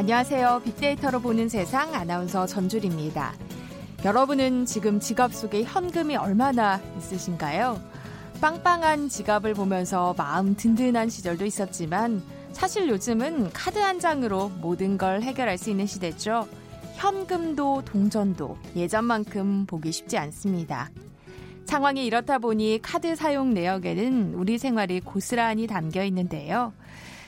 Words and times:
안녕하세요. 0.00 0.62
빅데이터로 0.64 1.20
보는 1.20 1.50
세상 1.50 1.94
아나운서 1.94 2.46
전주리입니다. 2.46 3.34
여러분은 4.02 4.64
지금 4.64 4.98
지갑 4.98 5.34
속에 5.34 5.62
현금이 5.62 6.16
얼마나 6.16 6.80
있으신가요? 6.96 7.78
빵빵한 8.40 9.10
지갑을 9.10 9.52
보면서 9.52 10.14
마음 10.16 10.56
든든한 10.56 11.10
시절도 11.10 11.44
있었지만 11.44 12.22
사실 12.52 12.88
요즘은 12.88 13.50
카드 13.52 13.78
한 13.78 14.00
장으로 14.00 14.48
모든 14.62 14.96
걸 14.96 15.20
해결할 15.20 15.58
수 15.58 15.68
있는 15.68 15.84
시대죠. 15.84 16.48
현금도 16.94 17.82
동전도 17.84 18.56
예전만큼 18.76 19.66
보기 19.66 19.92
쉽지 19.92 20.16
않습니다. 20.16 20.88
상황이 21.66 22.06
이렇다 22.06 22.38
보니 22.38 22.78
카드 22.80 23.14
사용 23.14 23.52
내역에는 23.52 24.32
우리 24.32 24.56
생활이 24.56 25.00
고스란히 25.00 25.66
담겨 25.66 26.02
있는데요. 26.04 26.72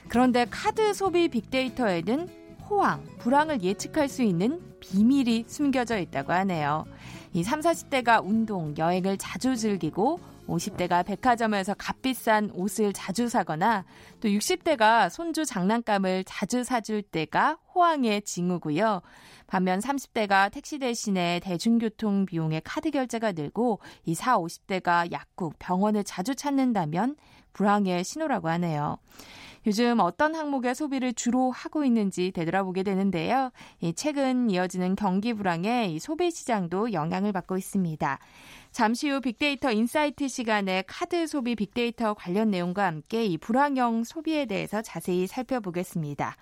그런데 0.08 0.46
카드 0.50 0.94
소비 0.94 1.28
빅데이터에는 1.28 2.41
호황, 2.72 3.04
불황을 3.18 3.62
예측할 3.62 4.08
수 4.08 4.22
있는 4.22 4.58
비밀이 4.80 5.44
숨겨져 5.46 5.98
있다고 5.98 6.32
하네요. 6.32 6.86
이 7.34 7.42
3, 7.42 7.60
40대가 7.60 8.24
운동, 8.24 8.74
여행을 8.78 9.18
자주 9.18 9.56
즐기고 9.56 10.18
50대가 10.48 11.04
백화점에서 11.04 11.74
값비싼 11.74 12.50
옷을 12.54 12.94
자주 12.94 13.28
사거나 13.28 13.84
또 14.20 14.28
60대가 14.28 15.10
손주 15.10 15.44
장난감을 15.44 16.24
자주 16.24 16.64
사줄 16.64 17.02
때가 17.02 17.58
호황의 17.74 18.22
징후고요. 18.22 19.02
반면 19.46 19.80
30대가 19.80 20.50
택시 20.50 20.78
대신에 20.78 21.40
대중교통 21.40 22.26
비용의 22.26 22.62
카드 22.64 22.90
결제가 22.90 23.32
늘고 23.32 23.80
이 24.04 24.14
4, 24.14 24.38
50대가 24.38 25.10
약국, 25.12 25.58
병원을 25.58 26.04
자주 26.04 26.34
찾는다면 26.34 27.16
불황의 27.52 28.04
신호라고 28.04 28.48
하네요. 28.48 28.98
요즘 29.64 30.00
어떤 30.00 30.34
항목의 30.34 30.74
소비를 30.74 31.12
주로 31.12 31.52
하고 31.52 31.84
있는지 31.84 32.32
되돌아보게 32.32 32.82
되는데요. 32.82 33.52
최근 33.94 34.50
이어지는 34.50 34.96
경기 34.96 35.34
불황에 35.34 35.96
소비 36.00 36.32
시장도 36.32 36.92
영향을 36.92 37.30
받고 37.32 37.58
있습니다. 37.58 38.18
잠시 38.72 39.08
후 39.08 39.20
빅데이터 39.20 39.70
insight 39.70 40.26
시간에 40.26 40.82
카드 40.88 41.28
소비 41.28 41.54
빅데이터 41.54 42.14
관련 42.14 42.50
내용과 42.50 42.86
함께 42.86 43.24
이 43.24 43.38
불황형 43.38 44.02
소비에 44.02 44.46
대해서 44.46 44.82
자세히 44.82 45.28
살펴보겠습니다. 45.28 46.36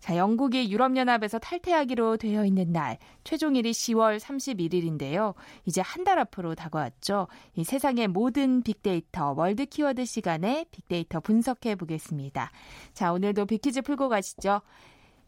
자, 0.00 0.16
영국이 0.16 0.70
유럽연합에서 0.70 1.38
탈퇴하기로 1.38 2.16
되어 2.18 2.44
있는 2.44 2.72
날, 2.72 2.98
최종일이 3.24 3.72
10월 3.72 4.18
31일인데요. 4.20 5.34
이제 5.64 5.80
한 5.80 6.06
달 6.06 6.20
앞으로 6.20 6.54
다가왔죠. 6.54 7.26
이 7.56 7.64
세상의 7.64 8.06
모든 8.06 8.62
빅데이터, 8.62 9.34
world 9.36 9.66
키워드 9.66 10.04
시간에 10.04 10.66
빅데이터 10.70 11.18
분석해 11.18 11.74
보겠습니다. 11.74 12.52
자, 12.94 13.12
오늘도 13.12 13.46
big 13.46 13.58
퀴즈 13.58 13.82
풀고 13.82 14.08
가시죠. 14.08 14.60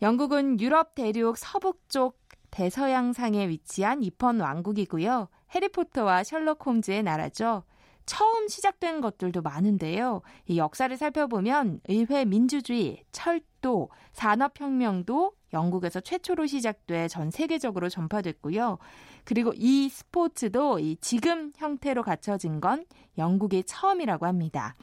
영국은 0.00 0.60
유럽 0.60 0.94
대륙 0.94 1.36
서북쪽 1.36 2.16
대서양상에 2.52 3.48
위치한 3.48 4.04
입헌 4.04 4.38
왕국이고요. 4.38 5.28
해리포터와 5.52 6.22
셜록 6.22 6.64
홈즈의 6.64 7.02
나라죠. 7.02 7.64
처음 8.06 8.46
시작된 8.48 9.00
것들도 9.00 9.42
많은데요. 9.42 10.22
이 10.46 10.58
역사를 10.58 10.96
살펴보면 10.96 11.80
의회 11.88 12.24
민주주의, 12.24 13.02
철도, 13.10 13.90
산업혁명도 14.12 15.32
영국에서 15.52 16.00
최초로 16.00 16.46
시작돼 16.46 17.08
전 17.08 17.30
세계적으로 17.30 17.88
전파됐고요. 17.88 18.78
그리고 19.24 19.52
이 19.56 19.88
스포츠도 19.88 20.78
이 20.78 20.96
지금 21.00 21.52
형태로 21.56 22.02
갖춰진 22.02 22.60
건 22.60 22.84
영국이 23.16 23.64
처음이라고 23.64 24.26
합니다. 24.26 24.74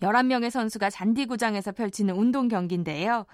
11명의 0.00 0.50
선수가 0.50 0.90
잔디구장에서 0.90 1.72
펼치는 1.72 2.14
운동 2.14 2.48
경기인데요. 2.48 3.26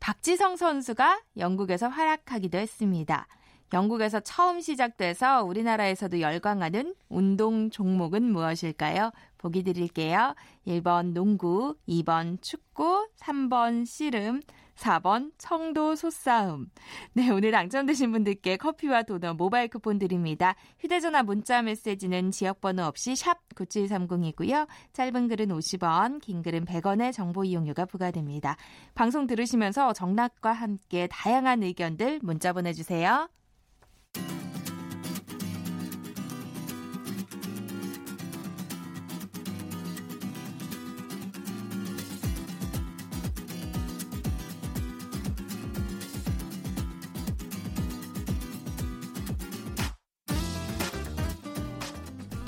박지성 0.00 0.56
선수가 0.56 1.22
영국에서 1.38 1.88
활약하기도 1.88 2.58
했습니다. 2.58 3.26
영국에서 3.72 4.20
처음 4.20 4.60
시작돼서 4.60 5.42
우리나라에서도 5.44 6.20
열광하는 6.20 6.94
운동 7.08 7.70
종목은 7.70 8.22
무엇일까요? 8.22 9.10
보기 9.38 9.62
드릴게요. 9.62 10.34
1번 10.66 11.12
농구, 11.12 11.76
2번 11.88 12.40
축구, 12.42 13.08
3번 13.18 13.86
씨름, 13.86 14.40
4번 14.76 15.32
청도 15.38 15.96
소싸움. 15.96 16.70
네, 17.14 17.30
오늘 17.30 17.50
당첨되신 17.50 18.12
분들께 18.12 18.56
커피와 18.56 19.02
도넛 19.02 19.36
모바일 19.36 19.68
쿠폰 19.68 19.98
드립니다. 19.98 20.54
휴대전화 20.80 21.22
문자 21.22 21.62
메시지는 21.62 22.30
지역번호 22.30 22.84
없이 22.84 23.16
샵 23.16 23.38
9730이고요. 23.54 24.68
짧은 24.92 25.28
글은 25.28 25.48
50원, 25.48 26.20
긴 26.20 26.42
글은 26.42 26.66
100원의 26.66 27.12
정보 27.12 27.44
이용료가 27.44 27.86
부과됩니다. 27.86 28.56
방송 28.94 29.26
들으시면서 29.26 29.92
정답과 29.92 30.52
함께 30.52 31.08
다양한 31.10 31.62
의견들 31.62 32.20
문자 32.22 32.52
보내주세요. 32.52 33.28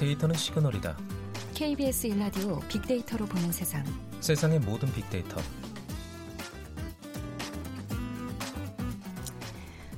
데이터는 0.08 0.34
시그널이다. 0.34 0.96
KBS 1.54 2.06
일라디오 2.06 2.60
빅데이터로 2.60 3.26
보는 3.26 3.52
세상. 3.52 3.84
세상의 4.20 4.60
모든 4.60 4.90
빅데이터. 4.92 5.40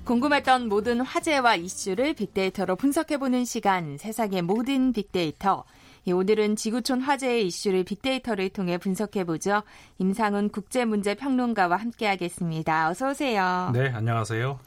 궁금했던 0.04 0.68
모든 0.68 1.00
화제와 1.00 1.54
이슈를 1.54 2.14
빅데이터로 2.14 2.74
분석해보는 2.74 3.44
시간, 3.44 3.96
세상의 3.98 4.42
모든 4.42 4.92
빅데이터. 4.92 5.64
오늘은 6.06 6.56
지구촌 6.56 7.00
화제의 7.00 7.46
이슈를 7.46 7.84
빅데이터를 7.84 8.48
통해 8.48 8.78
분석해보죠. 8.78 9.62
임상훈 9.98 10.48
국제문제평론가와 10.48 11.76
함께하겠습니다. 11.76 12.88
어서 12.88 13.10
오세요. 13.10 13.70
네, 13.72 13.90
안녕하세요. 13.90 14.58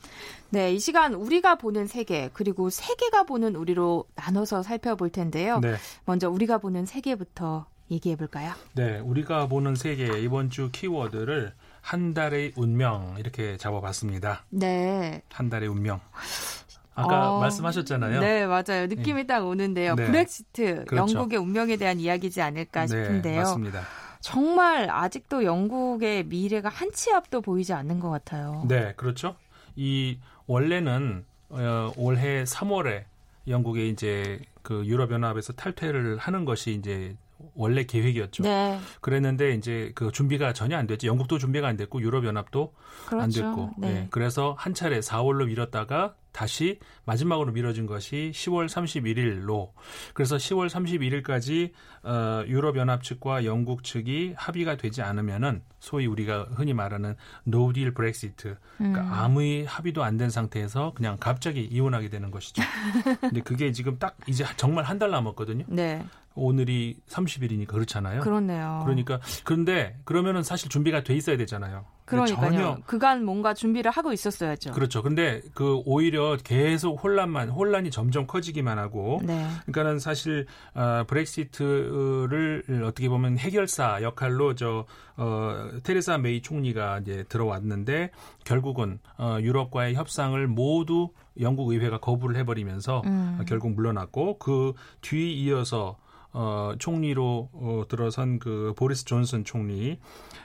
네, 0.51 0.73
이 0.73 0.79
시간 0.79 1.15
우리가 1.15 1.55
보는 1.55 1.87
세계 1.87 2.29
그리고 2.33 2.69
세계가 2.69 3.23
보는 3.23 3.55
우리로 3.55 4.05
나눠서 4.15 4.61
살펴볼 4.63 5.09
텐데요. 5.09 5.59
네. 5.59 5.75
먼저 6.05 6.29
우리가 6.29 6.59
보는 6.59 6.85
세계부터 6.85 7.65
얘기해 7.89 8.15
볼까요? 8.15 8.53
네, 8.73 8.99
우리가 8.99 9.47
보는 9.47 9.75
세계 9.75 10.19
이번 10.19 10.49
주 10.49 10.69
키워드를 10.71 11.53
한 11.81 12.13
달의 12.13 12.53
운명 12.55 13.15
이렇게 13.17 13.57
잡아봤습니다. 13.57 14.45
네. 14.49 15.21
한 15.29 15.49
달의 15.49 15.67
운명. 15.67 15.99
아까 16.95 17.31
어, 17.33 17.39
말씀하셨잖아요. 17.39 18.19
네, 18.19 18.45
맞아요. 18.45 18.87
느낌이 18.87 19.21
네. 19.21 19.27
딱 19.27 19.45
오는데요. 19.45 19.95
네. 19.95 20.05
브렉시트, 20.05 20.85
그렇죠. 20.85 21.15
영국의 21.17 21.39
운명에 21.39 21.77
대한 21.77 21.99
이야기지 21.99 22.41
않을까 22.41 22.81
네, 22.81 22.87
싶은데요. 22.87 23.33
네, 23.33 23.37
맞습니다. 23.39 23.81
정말 24.21 24.89
아직도 24.89 25.43
영국의 25.43 26.25
미래가 26.25 26.69
한 26.69 26.91
치 26.93 27.11
앞도 27.11 27.41
보이지 27.41 27.73
않는 27.73 27.99
것 27.99 28.09
같아요. 28.09 28.63
네, 28.67 28.93
그렇죠. 28.95 29.35
이 29.75 30.19
원래는 30.45 31.25
어, 31.49 31.91
올해 31.97 32.43
3월에 32.43 33.03
영국의 33.47 33.89
이제 33.89 34.39
그 34.61 34.85
유럽 34.85 35.11
연합에서 35.11 35.53
탈퇴를 35.53 36.17
하는 36.17 36.45
것이 36.45 36.71
이제 36.73 37.15
원래 37.55 37.83
계획이었죠. 37.83 38.43
네. 38.43 38.79
그랬는데 39.01 39.53
이제 39.55 39.91
그 39.95 40.11
준비가 40.11 40.53
전혀 40.53 40.77
안 40.77 40.87
됐죠. 40.87 41.07
영국도 41.07 41.39
준비가 41.39 41.67
안 41.67 41.75
됐고 41.75 42.01
유럽 42.01 42.25
연합도 42.25 42.73
그렇죠. 43.07 43.23
안 43.23 43.29
됐고. 43.31 43.71
네. 43.79 43.93
네. 43.93 44.07
그래서 44.11 44.55
한 44.57 44.73
차례 44.73 44.99
4월로 44.99 45.47
미뤘다가 45.47 46.15
다시 46.33 46.79
마지막으로 47.05 47.51
미뤄진 47.53 47.85
것이 47.85 48.31
10월 48.33 48.67
31일로 48.67 49.69
그래서 50.13 50.35
10월 50.35 50.67
31일까지 50.67 51.71
어, 52.03 52.43
유럽 52.47 52.75
연합 52.75 53.03
측과 53.03 53.45
영국 53.45 53.83
측이 53.83 54.33
합의가 54.35 54.75
되지 54.75 55.01
않으면은 55.01 55.61
소위 55.79 56.05
우리가 56.07 56.47
흔히 56.55 56.73
말하는 56.73 57.15
no 57.45 57.61
deal 57.61 57.93
브렉시트 57.93 58.57
그러니까 58.77 59.01
음. 59.01 59.13
아무리 59.13 59.63
합의도 59.65 60.03
안 60.03 60.17
된 60.17 60.29
상태에서 60.29 60.93
그냥 60.95 61.17
갑자기 61.19 61.61
이혼하게 61.63 62.09
되는 62.09 62.29
것이죠. 62.31 62.61
근데 63.21 63.41
그게 63.41 63.71
지금 63.71 63.97
딱 63.99 64.15
이제 64.27 64.43
정말 64.57 64.83
한 64.85 64.99
달 64.99 65.09
남았거든요. 65.11 65.65
네. 65.67 66.03
오늘이 66.35 66.97
30일이니까 67.09 67.67
그렇잖아요. 67.67 68.21
그렇네요. 68.21 68.81
그러니까 68.83 69.19
그런데 69.43 69.97
그러면은 70.03 70.41
사실 70.43 70.69
준비가 70.69 71.03
돼 71.03 71.15
있어야 71.15 71.37
되잖아요. 71.37 71.85
그러니까요. 72.05 72.51
전혀 72.51 72.77
그간 72.85 73.23
뭔가 73.25 73.53
준비를 73.53 73.89
하고 73.91 74.11
있었어야죠. 74.13 74.71
그렇죠. 74.73 75.01
근데 75.01 75.41
그 75.53 75.81
오히려 75.85 76.37
계속 76.43 77.01
혼란만 77.03 77.49
혼란이 77.49 77.91
점점 77.91 78.27
커지기만 78.27 78.77
하고 78.77 79.21
네. 79.23 79.47
그러니까는 79.65 79.99
사실 79.99 80.45
어, 80.73 81.03
브렉시트를 81.07 82.83
어떻게 82.85 83.09
보면 83.09 83.37
해결사 83.37 84.01
역할로 84.01 84.55
저 84.55 84.85
어, 85.15 85.69
테레사 85.83 86.17
메이 86.17 86.41
총리가 86.41 86.99
이제 86.99 87.23
들어왔는데 87.29 88.11
결국은 88.43 88.99
어, 89.17 89.37
유럽과의 89.41 89.95
협상을 89.95 90.45
모두 90.47 91.09
영국 91.39 91.71
의회가 91.71 91.99
거부를 91.99 92.35
해버리면서 92.37 93.01
음. 93.05 93.39
결국 93.47 93.71
물러났고 93.73 94.37
그 94.37 94.73
뒤 95.01 95.33
이어서 95.43 95.97
어, 96.33 96.73
총리로 96.79 97.49
어, 97.53 97.83
들어선 97.87 98.39
그 98.39 98.73
보리스 98.75 99.05
존슨 99.05 99.43
총리 99.45 99.99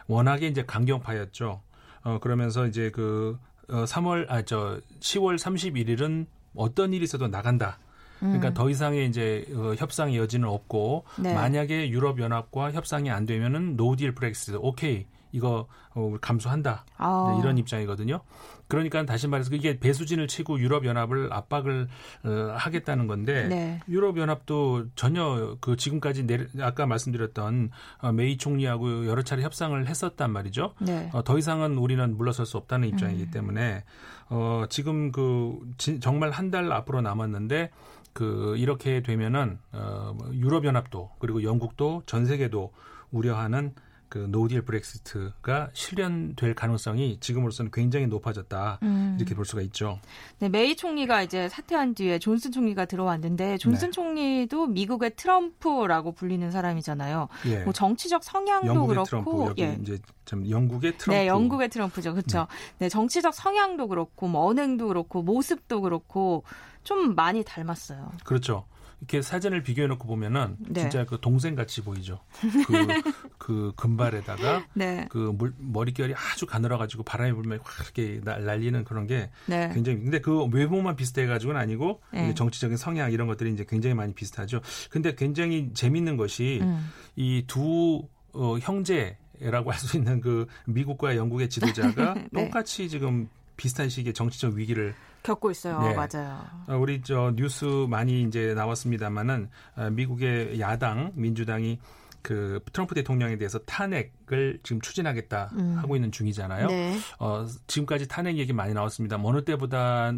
워낙에 0.07 0.47
이제 0.47 0.65
강경파였죠. 0.65 1.63
어 2.05 2.19
그러면서 2.21 2.67
이제 2.67 2.91
그 2.91 3.39
어, 3.69 3.85
3월 3.85 4.31
아 4.31 4.43
저 4.43 4.81
10월 5.01 5.37
31일은 5.37 6.27
어떤 6.55 6.93
일이 6.93 7.05
있어도 7.05 7.29
나간다. 7.29 7.79
그러니까 8.21 8.49
음. 8.49 8.55
더 8.55 8.69
이상의 8.69 9.07
이제 9.09 9.45
어, 9.55 9.75
협상의 9.77 10.17
여지는 10.17 10.49
없고 10.49 11.05
네. 11.21 11.35
만약에 11.35 11.89
유럽 11.91 12.19
연합과 12.21 12.73
협상이 12.73 13.11
안 13.11 13.27
되면은 13.27 13.77
no 13.77 13.90
deal 13.90 14.15
브렉시트 14.15 14.57
오케이 14.61 15.07
이거 15.33 15.69
어, 15.95 16.15
감수한다 16.21 16.85
아. 16.97 17.33
네, 17.33 17.41
이런 17.41 17.59
입장이거든요. 17.59 18.21
그러니까 18.67 19.05
다시 19.07 19.29
말해서 19.29 19.55
이게 19.55 19.79
배수진을 19.79 20.29
치고 20.29 20.61
유럽 20.61 20.85
연합을 20.85 21.33
압박을 21.33 21.89
어, 22.25 22.55
하겠다는 22.57 23.07
건데 23.07 23.49
네. 23.49 23.81
유럽 23.89 24.19
연합도 24.19 24.87
전혀 24.95 25.57
그 25.61 25.77
지금까지 25.77 26.27
내려, 26.27 26.45
아까 26.61 26.87
말씀드렸던 26.87 27.71
어, 28.03 28.13
메이 28.13 28.37
총리하고 28.37 29.07
여러 29.07 29.23
차례 29.23 29.43
협상을 29.43 29.87
했었단 29.87 30.31
말이죠. 30.31 30.75
네. 30.81 31.11
어, 31.15 31.25
더 31.25 31.39
이상은 31.39 31.79
우리는 31.79 32.17
물러설 32.17 32.45
수 32.45 32.57
없다는 32.59 32.89
입장이기 32.89 33.25
음. 33.25 33.31
때문에 33.31 33.85
어, 34.29 34.65
지금 34.69 35.13
그 35.13 35.59
지, 35.79 36.01
정말 36.01 36.31
한 36.31 36.49
달 36.49 36.73
앞으로 36.73 37.03
남았는데 37.03 37.71
그 38.15 38.57
이렇게 38.57 39.03
되면은 39.03 39.59
어, 39.73 40.17
유럽 40.33 40.65
연합도 40.65 41.11
그리고 41.19 41.43
영국도 41.43 42.05
전 42.07 42.25
세계도 42.25 42.73
우려하는 43.11 43.75
그 44.09 44.27
no 44.31 44.42
deal 44.42 44.63
브렉시트가 44.63 45.71
실현될 45.73 46.55
가능성이 46.55 47.19
지금으로서는 47.21 47.71
굉장히 47.73 48.07
높아졌다 48.07 48.79
음. 48.83 49.17
이렇게 49.19 49.35
볼 49.35 49.45
수가 49.45 49.63
있죠. 49.63 50.01
네, 50.39 50.49
메이 50.49 50.77
총리가 50.77 51.23
이제 51.23 51.49
사퇴한 51.49 51.95
뒤에 51.95 52.19
존슨 52.19 52.53
총리가 52.53 52.87
들어왔는데 52.87 53.59
존슨 53.59 53.89
네. 53.89 53.93
총리도 53.93 54.69
미국의 54.69 55.13
트럼프라고 55.17 56.13
불리는 56.13 56.51
사람이잖아요. 56.51 57.29
예. 57.47 57.65
뭐 57.65 57.73
정치적 57.73 58.25
성향도 58.25 58.87
그렇고 58.87 59.53
예. 59.59 59.79
이제 59.83 59.99
좀 60.25 60.49
영국의 60.49 60.99
트럼프. 60.99 61.19
네, 61.19 61.27
영국의 61.27 61.69
트럼프죠, 61.69 62.13
그렇죠. 62.13 62.47
네. 62.79 62.87
네, 62.87 62.89
정치적 62.89 63.35
성향도 63.35 63.89
그렇고 63.89 64.29
뭐 64.29 64.47
언행도 64.47 64.89
그렇고 64.89 65.23
모습도 65.23 65.81
그렇고 65.83 66.45
좀 66.83 67.15
많이 67.15 67.45
닮았어요. 67.45 68.13
그렇죠. 68.25 68.65
이렇게 69.01 69.23
사진을 69.23 69.63
비교해 69.63 69.87
놓고 69.89 70.07
보면은 70.09 70.57
네. 70.59 70.81
진짜 70.81 71.05
그 71.05 71.19
동생 71.21 71.55
같이 71.55 71.83
보이죠. 71.83 72.21
그, 72.67 72.73
그 73.39 73.73
금발에다가 73.77 74.67
네. 74.75 75.07
그 75.09 75.33
물, 75.35 75.55
머릿결이 75.59 76.15
아주 76.15 76.47
가늘어가지고 76.47 77.05
바람이 77.05 77.33
불면 77.33 77.61
확 77.63 77.87
이렇게 77.97 78.21
날리는 78.25 78.85
그런 78.85 79.07
게 79.07 79.31
네. 79.47 79.71
굉장히 79.73 80.01
근데 80.01 80.21
그 80.21 80.45
외모만 80.45 80.97
비슷해가지고는 80.97 81.61
아니고 81.61 82.01
네. 82.13 82.35
정치적인 82.35 82.77
성향 82.77 83.13
이런 83.13 83.29
것들이 83.29 83.53
이제 83.53 83.65
굉장히 83.69 83.95
많이 83.95 84.15
비슷하죠. 84.15 84.61
근데 84.91 85.15
굉장히 85.15 85.71
재밌는 85.75 86.17
것이 86.17 86.59
음. 86.63 86.91
이두 87.17 88.03
어, 88.33 88.59
형제라고 88.59 89.73
할 89.73 89.79
수 89.79 89.97
있는 89.97 90.21
그 90.21 90.47
미국과 90.67 91.17
영국의 91.17 91.49
지도자가 91.49 92.15
네. 92.33 92.45
똑같이 92.45 92.89
지금 92.89 93.29
비슷한 93.57 93.89
시기에 93.89 94.13
정치적 94.13 94.55
위기를 94.55 94.95
겪고 95.29 95.51
있어요. 95.51 95.81
네. 95.83 95.95
맞아요. 95.95 96.41
어, 96.67 96.77
우리 96.77 97.03
저 97.03 97.33
뉴스 97.37 97.65
많이 97.89 98.23
이제 98.23 98.55
나왔습니다만은 98.55 99.51
어, 99.77 99.91
미국의 99.91 100.59
야당 100.59 101.13
민주당이 101.15 101.79
그 102.23 102.61
트럼프 102.73 102.95
대통령에 102.95 103.37
대해서 103.37 103.59
탄핵을 103.61 104.61
지금 104.63 104.81
추진하겠다 104.81 105.51
음. 105.53 105.77
하고 105.79 105.97
있는 105.97 106.11
중이잖아요. 106.11 106.67
네. 106.67 106.99
어, 107.19 107.47
지금까지 107.67 108.09
탄핵 108.09 108.39
얘기 108.39 108.53
많이 108.53 108.75
나왔습니다. 108.75 109.19
어느 109.23 109.45
때보다 109.45 110.13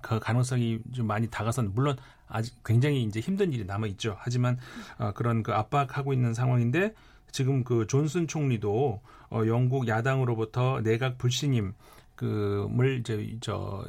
그 0.00 0.20
가능성이 0.20 0.78
좀 0.94 1.06
많이 1.06 1.28
다가선 1.28 1.72
물론 1.74 1.96
아직 2.28 2.54
굉장히 2.64 3.02
이제 3.02 3.18
힘든 3.20 3.52
일이 3.52 3.64
남아 3.64 3.88
있죠. 3.88 4.16
하지만 4.20 4.58
어, 4.98 5.12
그런 5.12 5.42
그 5.42 5.52
압박하고 5.52 6.12
있는 6.12 6.34
상황인데 6.34 6.94
지금 7.32 7.64
그 7.64 7.86
존슨 7.86 8.26
총리도 8.26 9.00
어, 9.30 9.42
영국 9.46 9.88
야당으로부터 9.88 10.80
내각 10.82 11.18
불신임 11.18 11.72
그을 12.20 12.98
이제 12.98 13.38
저 13.40 13.82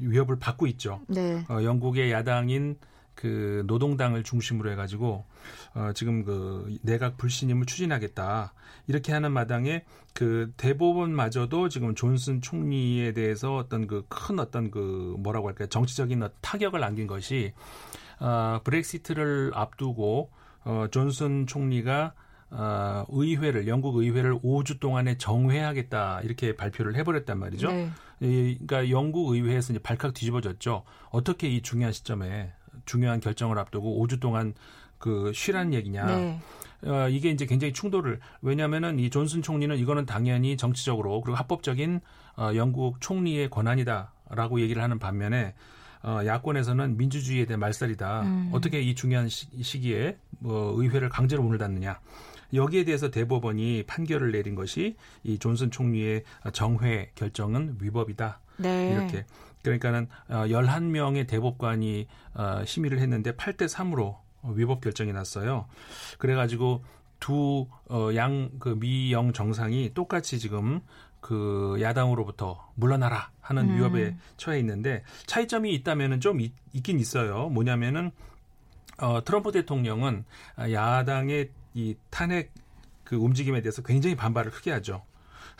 위협을 0.00 0.38
받고 0.38 0.66
있죠. 0.66 1.00
네. 1.08 1.42
어, 1.48 1.62
영국의 1.62 2.12
야당인 2.12 2.76
그 3.14 3.64
노동당을 3.66 4.22
중심으로 4.22 4.70
해가지고 4.72 5.24
어, 5.74 5.92
지금 5.94 6.24
그 6.24 6.76
내각 6.82 7.16
불신임을 7.16 7.64
추진하겠다 7.64 8.52
이렇게 8.86 9.12
하는 9.12 9.32
마당에 9.32 9.84
그 10.12 10.52
대법원마저도 10.58 11.70
지금 11.70 11.94
존슨 11.94 12.42
총리에 12.42 13.12
대해서 13.12 13.56
어떤 13.56 13.86
그 13.86 14.04
큰 14.08 14.38
어떤 14.38 14.70
그 14.70 15.14
뭐라고 15.18 15.48
할까요 15.48 15.68
정치적인 15.68 16.22
타격을 16.42 16.80
남긴 16.80 17.06
것이 17.06 17.54
어, 18.20 18.60
브렉시트를 18.62 19.52
앞두고 19.54 20.30
어, 20.64 20.86
존슨 20.90 21.46
총리가 21.46 22.12
어, 22.54 23.06
의회를 23.08 23.66
영국 23.66 23.96
의회를 23.96 24.38
5주 24.40 24.78
동안에 24.78 25.16
정회하겠다 25.16 26.20
이렇게 26.22 26.54
발표를 26.54 26.96
해버렸단 26.96 27.38
말이죠. 27.38 27.72
네. 27.72 27.90
이, 28.20 28.58
그러니까 28.66 28.90
영국 28.90 29.32
의회에서 29.32 29.72
이제 29.72 29.82
발칵 29.82 30.12
뒤집어졌죠. 30.12 30.84
어떻게 31.10 31.48
이 31.48 31.62
중요한 31.62 31.92
시점에 31.92 32.52
중요한 32.84 33.20
결정을 33.20 33.58
앞두고 33.58 34.06
5주 34.06 34.20
동안 34.20 34.54
그 34.98 35.32
쉬란 35.34 35.72
얘기냐. 35.72 36.04
네. 36.04 36.40
어, 36.84 37.08
이게 37.08 37.30
이제 37.30 37.46
굉장히 37.46 37.72
충돌을 37.72 38.20
왜냐하면은 38.42 38.98
이 38.98 39.08
존슨 39.08 39.40
총리는 39.40 39.76
이거는 39.78 40.04
당연히 40.04 40.56
정치적으로 40.56 41.20
그리고 41.22 41.36
합법적인 41.36 42.00
어, 42.36 42.50
영국 42.54 43.00
총리의 43.00 43.48
권한이다라고 43.50 44.60
얘기를 44.60 44.82
하는 44.82 44.98
반면에 44.98 45.54
어, 46.02 46.20
야권에서는 46.26 46.96
민주주의에 46.98 47.46
대한 47.46 47.60
말살이다. 47.60 48.22
음. 48.22 48.50
어떻게 48.52 48.80
이 48.82 48.94
중요한 48.94 49.28
시, 49.28 49.46
시기에 49.62 50.18
뭐 50.40 50.74
의회를 50.76 51.08
강제로 51.08 51.42
문을 51.42 51.58
닫느냐. 51.58 52.00
여기에 52.52 52.84
대해서 52.84 53.10
대법원이 53.10 53.84
판결을 53.86 54.32
내린 54.32 54.54
것이 54.54 54.96
이 55.22 55.38
존슨 55.38 55.70
총리의 55.70 56.24
정회 56.52 57.10
결정은 57.14 57.76
위법이다. 57.80 58.40
네. 58.58 58.92
이렇게 58.92 59.24
그러니까는 59.62 60.08
11명의 60.28 61.24
어, 61.24 61.26
대법관이 61.26 62.08
어, 62.34 62.64
심의를 62.64 62.98
했는데 62.98 63.32
8대 63.32 63.68
3으로 63.68 64.16
위법 64.44 64.80
결정이 64.80 65.12
났어요. 65.12 65.66
그래 66.18 66.34
가지고 66.34 66.82
두양그 67.20 68.78
미영 68.80 69.32
정상이 69.32 69.94
똑같이 69.94 70.40
지금 70.40 70.80
그 71.20 71.78
야당으로부터 71.80 72.68
물러나라 72.74 73.30
하는 73.40 73.70
음. 73.70 73.76
위협에 73.76 74.16
처해 74.36 74.58
있는데 74.58 75.04
차이점이 75.26 75.72
있다면은 75.74 76.20
좀 76.20 76.40
있, 76.40 76.52
긴 76.82 76.98
있어요. 76.98 77.48
뭐냐면은 77.48 78.10
어, 78.98 79.22
트럼프 79.24 79.52
대통령은 79.52 80.24
야당의 80.58 81.50
이 81.74 81.96
탄핵 82.10 82.52
그 83.04 83.16
움직임에 83.16 83.62
대해서 83.62 83.82
굉장히 83.82 84.16
반발을 84.16 84.50
크게 84.50 84.70
하죠. 84.72 85.04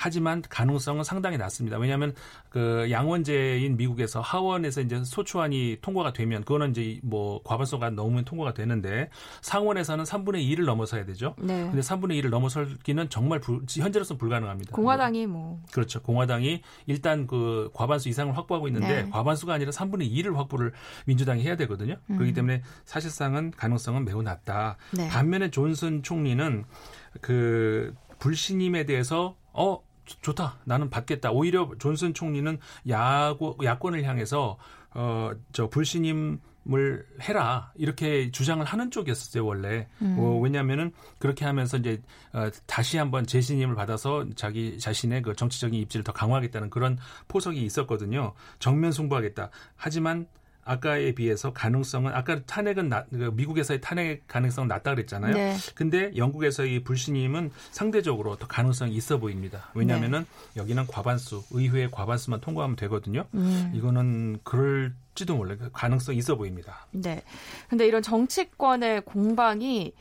하지만 0.02 0.42
가능성은 0.48 1.04
상당히 1.04 1.38
낮습니다. 1.38 1.78
왜냐하면 1.78 2.12
그 2.48 2.88
양원제인 2.90 3.76
미국에서 3.76 4.20
하원에서 4.20 4.80
이제 4.80 5.04
소추안이 5.04 5.78
통과가 5.80 6.12
되면 6.12 6.42
그거는 6.42 6.70
이제 6.70 6.98
뭐 7.04 7.40
과반수가 7.44 7.90
넘으면 7.90 8.24
통과가 8.24 8.52
되는데 8.52 9.10
상원에서는 9.42 10.04
3분의 10.04 10.44
2를 10.50 10.64
넘어서야 10.64 11.04
되죠. 11.04 11.36
네. 11.38 11.62
근데 11.70 11.82
3분의 11.82 12.20
2를 12.20 12.30
넘어설기는 12.30 13.10
정말 13.10 13.38
불, 13.38 13.60
현재로서는 13.68 14.18
불가능합니다. 14.18 14.72
공화당이 14.74 15.28
뭐 15.28 15.62
그렇죠. 15.70 16.02
공화당이 16.02 16.62
일단 16.86 17.28
그 17.28 17.70
과반수 17.72 18.08
이상을 18.08 18.36
확보하고 18.36 18.66
있는데 18.66 19.04
네. 19.04 19.08
과반수가 19.08 19.54
아니라 19.54 19.70
3분의 19.70 20.10
2를 20.10 20.34
확보를 20.34 20.72
민주당이 21.06 21.44
해야 21.44 21.54
되거든요. 21.54 21.94
음. 22.10 22.16
그렇기 22.16 22.34
때문에 22.34 22.62
사실상은 22.84 23.52
가능성은 23.52 24.04
매우 24.04 24.20
낮다. 24.22 24.78
네. 24.96 25.06
반면에 25.06 25.52
존슨 25.52 26.02
총리는 26.02 26.64
그 27.20 27.94
불신임에 28.18 28.84
대해서 28.84 29.36
어 29.52 29.80
좋다. 30.04 30.58
나는 30.64 30.90
받겠다. 30.90 31.30
오히려 31.30 31.70
존슨 31.78 32.14
총리는 32.14 32.58
야구 32.88 33.56
야권을 33.62 34.04
향해서 34.04 34.58
어 34.94 35.32
저 35.52 35.68
불신임 35.68 36.40
을 36.72 37.04
해라. 37.20 37.72
이렇게 37.74 38.30
주장을 38.30 38.64
하는 38.64 38.92
쪽이었어요 38.92 39.44
원래. 39.44 39.88
음. 40.00 40.16
어, 40.16 40.38
왜냐하면은 40.38 40.92
그렇게 41.18 41.44
하면서 41.44 41.76
이제 41.76 42.00
어, 42.32 42.50
다시 42.66 42.98
한번 42.98 43.26
재신임을 43.26 43.74
받아서 43.74 44.24
자기 44.36 44.78
자신의 44.78 45.22
그 45.22 45.34
정치적인 45.34 45.80
입지를 45.80 46.04
더 46.04 46.12
강화하겠다는 46.12 46.70
그런 46.70 46.98
포석이 47.26 47.60
있었거든요. 47.64 48.34
정면 48.60 48.92
승부하겠다. 48.92 49.50
하지만 49.74 50.28
아까에 50.64 51.12
비해서 51.12 51.52
가능성은 51.52 52.12
아까 52.14 52.40
탄핵은 52.42 52.88
나, 52.88 53.04
그 53.06 53.32
미국에서의 53.34 53.80
탄핵 53.80 54.26
가능성은 54.28 54.68
낮다 54.68 54.94
그랬잖아요. 54.94 55.34
네. 55.34 55.56
근데 55.74 56.12
영국에서의 56.16 56.84
불신임은 56.84 57.50
상대적으로 57.70 58.36
더 58.36 58.46
가능성이 58.46 58.94
있어 58.94 59.18
보입니다. 59.18 59.70
왜냐하면은 59.74 60.20
네. 60.54 60.60
여기는 60.60 60.86
과반수 60.86 61.42
의회의 61.50 61.90
과반수만 61.90 62.40
통과하면 62.40 62.76
되거든요. 62.76 63.24
음. 63.34 63.72
이거는 63.74 64.38
그럴 64.44 64.94
지도 65.14 65.36
몰라요. 65.36 65.58
그 65.58 65.70
가능성이 65.72 66.18
있어 66.18 66.36
보입니다. 66.36 66.86
네. 66.92 67.22
근데 67.68 67.86
이런 67.86 68.02
정치권의 68.02 69.02
공방이 69.04 69.92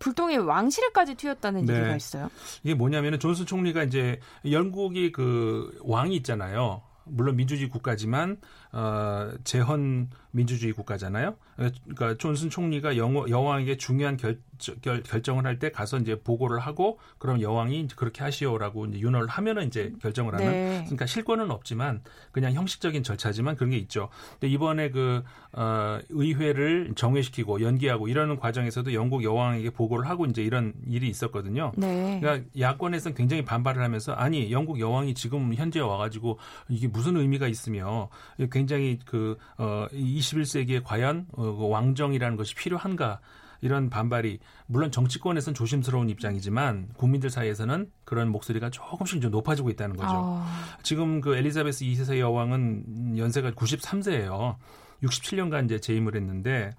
불통의 0.00 0.38
왕실에까지 0.38 1.14
튀었다는 1.14 1.66
네. 1.66 1.74
얘기가 1.74 1.94
있어요. 1.94 2.30
이게 2.64 2.74
뭐냐면은 2.74 3.20
존슨 3.20 3.46
총리가 3.46 3.84
이제 3.84 4.18
영국이 4.50 5.12
그 5.12 5.78
왕이 5.82 6.16
있잖아요. 6.16 6.82
물론 7.04 7.36
민주주의 7.36 7.68
국가지만 7.68 8.38
어, 8.72 9.30
재헌 9.44 10.10
민주주의 10.32 10.72
국가잖아요. 10.72 11.34
그러니까 11.56 12.16
존슨 12.16 12.50
총리가 12.50 12.96
영어, 12.96 13.28
여왕에게 13.28 13.76
중요한 13.76 14.16
결, 14.16 14.38
결, 14.80 15.02
결정을 15.02 15.44
할 15.44 15.58
때 15.58 15.70
가서 15.70 15.98
이제 15.98 16.18
보고를 16.18 16.60
하고 16.60 16.98
그럼 17.18 17.40
여왕이 17.42 17.88
그렇게 17.96 18.22
하시오라고 18.22 18.86
이제 18.86 19.00
윤허를 19.00 19.26
하면은 19.28 19.66
이제 19.66 19.92
결정을 20.00 20.34
하는. 20.34 20.46
네. 20.46 20.78
그러니까 20.84 21.04
실권은 21.06 21.50
없지만 21.50 22.02
그냥 22.32 22.52
형식적인 22.54 23.02
절차지만 23.02 23.56
그런 23.56 23.70
게 23.70 23.76
있죠. 23.78 24.08
근데 24.32 24.48
이번에 24.48 24.90
그 24.90 25.22
어, 25.52 25.98
의회를 26.08 26.92
정회시키고 26.94 27.60
연기하고 27.60 28.08
이러는 28.08 28.36
과정에서도 28.38 28.94
영국 28.94 29.24
여왕에게 29.24 29.70
보고를 29.70 30.08
하고 30.08 30.24
이제 30.26 30.42
이런 30.42 30.72
일이 30.86 31.08
있었거든요. 31.08 31.72
네. 31.76 32.20
그러니까 32.20 32.48
야권에서는 32.58 33.16
굉장히 33.16 33.44
반발을 33.44 33.82
하면서 33.82 34.12
아니 34.12 34.52
영국 34.52 34.78
여왕이 34.78 35.14
지금 35.14 35.52
현재 35.54 35.80
와가지고 35.80 36.38
이게 36.68 36.86
무슨 36.86 37.16
의미가 37.16 37.48
있으며 37.48 38.08
굉장히 38.50 38.59
그 39.04 39.36
어, 39.58 39.86
21세기에 39.92 40.82
과연 40.84 41.26
어, 41.32 41.56
그 41.56 41.68
왕정이라는 41.68 42.36
것이 42.36 42.54
필요한가 42.54 43.20
이런 43.62 43.90
반발이 43.90 44.38
물론 44.66 44.90
정치권에서는 44.90 45.54
조심스러운 45.54 46.08
입장이지만 46.08 46.88
국민들 46.96 47.30
사이에서는 47.30 47.90
그런 48.04 48.28
목소리가 48.30 48.70
조금씩 48.70 49.20
좀 49.20 49.30
높아지고 49.30 49.70
있다는 49.70 49.96
거죠. 49.96 50.12
어. 50.12 50.46
지금 50.82 51.20
그 51.20 51.36
엘리자베스 51.36 51.84
2세 51.84 52.18
여왕은 52.18 53.18
연세가 53.18 53.52
93세예요. 53.52 54.56
67년간 55.02 55.66
이제 55.66 55.78
재임을 55.78 56.14
했는데 56.14 56.72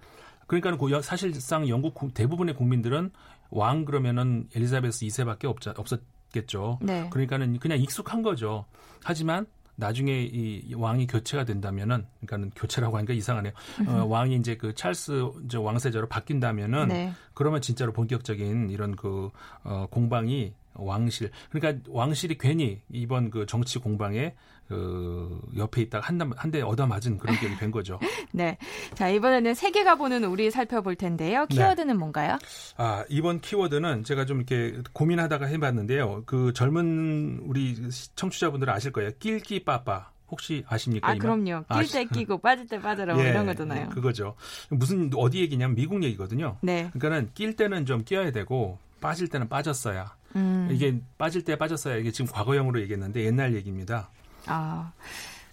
그러니까 0.47 0.71
는 0.71 1.01
사실상 1.01 1.67
영국 1.69 2.13
대부분의 2.13 2.55
국민들은 2.55 3.11
왕 3.51 3.85
그러면은 3.85 4.47
엘리자베스 4.55 5.05
2세밖에 5.05 5.45
없었겠죠. 5.77 6.79
네. 6.81 7.07
그러니까는 7.09 7.59
그냥 7.59 7.79
익숙한 7.79 8.21
거죠. 8.21 8.65
하지만 9.03 9.45
나중에 9.81 10.21
이 10.21 10.73
왕이 10.75 11.07
교체가 11.07 11.43
된다면은 11.43 12.05
그러니까는 12.19 12.51
교체라고 12.55 12.97
하니까 12.97 13.13
이상하네요. 13.13 13.51
어, 13.87 14.05
왕이 14.05 14.35
이제 14.35 14.55
그 14.55 14.75
찰스 14.75 15.31
왕세자로 15.57 16.07
바뀐다면은 16.07 16.87
네. 16.87 17.13
그러면 17.33 17.61
진짜로 17.61 17.91
본격적인 17.91 18.69
이런 18.69 18.95
그 18.95 19.31
어, 19.63 19.87
공방이 19.89 20.53
왕실 20.73 21.31
그러니까 21.49 21.83
왕실이 21.89 22.37
괜히 22.37 22.81
이번 22.89 23.29
그 23.29 23.45
정치 23.45 23.79
공방에 23.79 24.33
그 24.71 25.41
옆에 25.57 25.81
있다가 25.81 26.07
한대 26.07 26.25
한 26.37 26.63
얻어 26.63 26.87
맞은 26.87 27.17
그런 27.17 27.35
격이 27.35 27.57
된 27.57 27.71
거죠. 27.71 27.99
네. 28.31 28.57
자, 28.93 29.09
이번에는 29.09 29.53
세계가 29.53 29.95
보는 29.95 30.23
우리 30.23 30.49
살펴볼 30.49 30.95
텐데요. 30.95 31.45
네. 31.49 31.55
키워드는 31.55 31.87
네. 31.87 31.93
뭔가요? 31.93 32.37
아, 32.77 33.03
이번 33.09 33.41
키워드는 33.41 34.05
제가 34.05 34.25
좀 34.25 34.37
이렇게 34.37 34.81
고민하다가 34.93 35.47
해 35.47 35.57
봤는데요. 35.57 36.23
그 36.25 36.53
젊은 36.53 37.41
우리 37.43 37.75
청취자분들은 38.15 38.73
아실 38.73 38.93
거예요. 38.93 39.11
낄끼 39.19 39.65
빠빠. 39.65 40.09
혹시 40.29 40.63
아십니까? 40.65 41.09
아, 41.09 41.15
그럼요. 41.15 41.65
낄때 41.73 42.05
끼고 42.05 42.37
빠질 42.37 42.65
때 42.65 42.79
빠져라 42.79 43.15
뭐 43.15 43.21
예, 43.25 43.31
이런 43.31 43.45
거잖아요. 43.45 43.89
그거죠. 43.89 44.35
무슨 44.69 45.11
어디 45.17 45.41
얘기냐면 45.41 45.75
미국 45.75 46.01
얘기거든요. 46.03 46.55
네. 46.61 46.89
그러니까는 46.93 47.31
낄 47.33 47.57
때는 47.57 47.85
좀 47.85 48.05
끼어야 48.05 48.31
되고 48.31 48.77
빠질 49.01 49.27
때는 49.27 49.49
빠졌어야. 49.49 50.15
음. 50.37 50.69
이게 50.71 50.97
빠질 51.17 51.43
때 51.43 51.57
빠졌어야 51.57 51.97
이게 51.97 52.11
지금 52.11 52.31
과거형으로 52.31 52.79
얘기했는데 52.81 53.25
옛날 53.25 53.53
얘기입니다. 53.53 54.09
아. 54.45 54.93